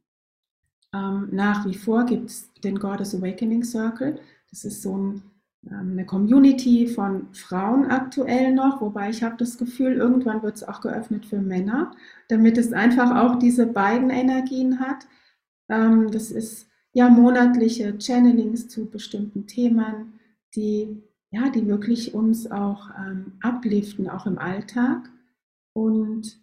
[0.93, 4.19] Ähm, nach wie vor gibt es den Goddess Awakening Circle.
[4.51, 5.23] Das ist so ein,
[5.65, 10.63] ähm, eine Community von Frauen aktuell noch, wobei ich habe das Gefühl, irgendwann wird es
[10.63, 11.91] auch geöffnet für Männer,
[12.29, 15.07] damit es einfach auch diese beiden Energien hat.
[15.69, 20.19] Ähm, das ist ja monatliche Channelings zu bestimmten Themen,
[20.55, 25.09] die ja, die wirklich uns auch ähm, upliften, auch im Alltag.
[25.73, 26.39] Und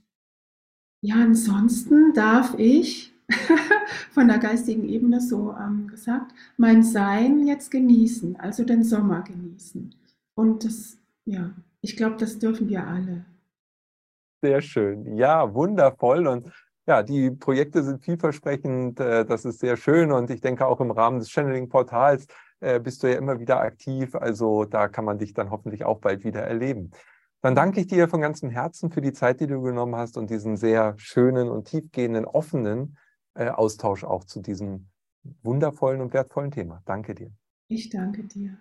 [1.03, 3.13] ja, ansonsten darf ich
[4.11, 9.95] von der geistigen Ebene so ähm, gesagt, mein Sein jetzt genießen, also den Sommer genießen.
[10.37, 13.25] Und das, ja, ich glaube, das dürfen wir alle.
[14.43, 15.17] Sehr schön.
[15.17, 16.27] Ja, wundervoll.
[16.27, 16.51] Und
[16.87, 19.01] ja, die Projekte sind vielversprechend.
[19.01, 20.13] Äh, das ist sehr schön.
[20.13, 22.27] Und ich denke auch im Rahmen des Channeling-Portals
[22.65, 24.15] äh, bist du ja immer wieder aktiv.
[24.15, 26.91] Also da kann man dich dann hoffentlich auch bald wieder erleben.
[27.43, 30.31] Dann danke ich dir von ganzem Herzen für die Zeit, die du genommen hast und
[30.31, 32.97] diesen sehr schönen und tiefgehenden, offenen
[33.35, 34.89] äh, Austausch auch zu diesem
[35.43, 36.83] wundervollen und wertvollen Thema.
[36.87, 37.31] Danke dir.
[37.69, 38.59] Ich danke dir.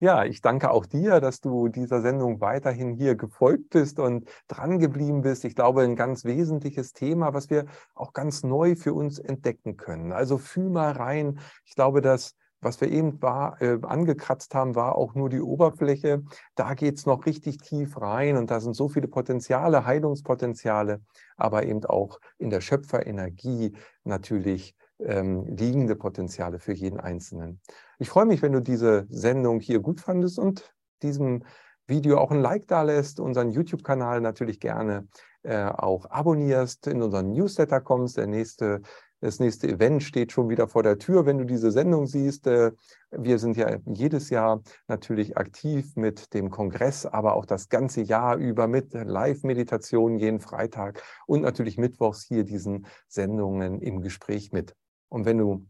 [0.00, 4.78] Ja, ich danke auch dir, dass du dieser Sendung weiterhin hier gefolgt bist und dran
[4.78, 5.44] geblieben bist.
[5.44, 10.12] Ich glaube, ein ganz wesentliches Thema, was wir auch ganz neu für uns entdecken können.
[10.12, 11.40] Also fühl mal rein.
[11.64, 16.24] Ich glaube, dass was wir eben war, äh, angekratzt haben, war auch nur die Oberfläche.
[16.56, 21.00] Da geht es noch richtig tief rein und da sind so viele Potenziale, Heilungspotenziale,
[21.36, 27.60] aber eben auch in der Schöpferenergie natürlich ähm, liegende Potenziale für jeden Einzelnen.
[27.98, 30.72] Ich freue mich, wenn du diese Sendung hier gut fandest und
[31.02, 31.44] diesem
[31.86, 35.08] Video auch ein Like da lässt, unseren YouTube-Kanal natürlich gerne
[35.42, 38.18] äh, auch abonnierst, in unseren Newsletter kommst.
[38.18, 38.82] Der nächste,
[39.20, 42.46] das nächste Event steht schon wieder vor der Tür, wenn du diese Sendung siehst.
[42.46, 42.72] Äh,
[43.10, 48.36] wir sind ja jedes Jahr natürlich aktiv mit dem Kongress, aber auch das ganze Jahr
[48.36, 54.74] über mit Live-Meditationen jeden Freitag und natürlich mittwochs hier diesen Sendungen im Gespräch mit.
[55.08, 55.66] Und wenn du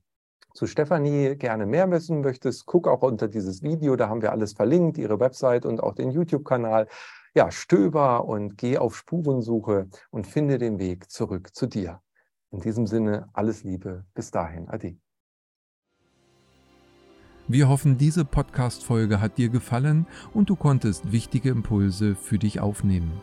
[0.55, 4.55] zu Stefanie gerne mehr wissen möchtest, guck auch unter dieses Video, da haben wir alles
[4.55, 6.89] verlinkt, ihre Website und auch den YouTube-Kanal.
[7.35, 12.01] Ja, stöber und geh auf Spurensuche und finde den Weg zurück zu dir.
[12.51, 14.97] In diesem Sinne, alles Liebe, bis dahin, Ade.
[17.47, 23.23] Wir hoffen, diese Podcast-Folge hat dir gefallen und du konntest wichtige Impulse für dich aufnehmen.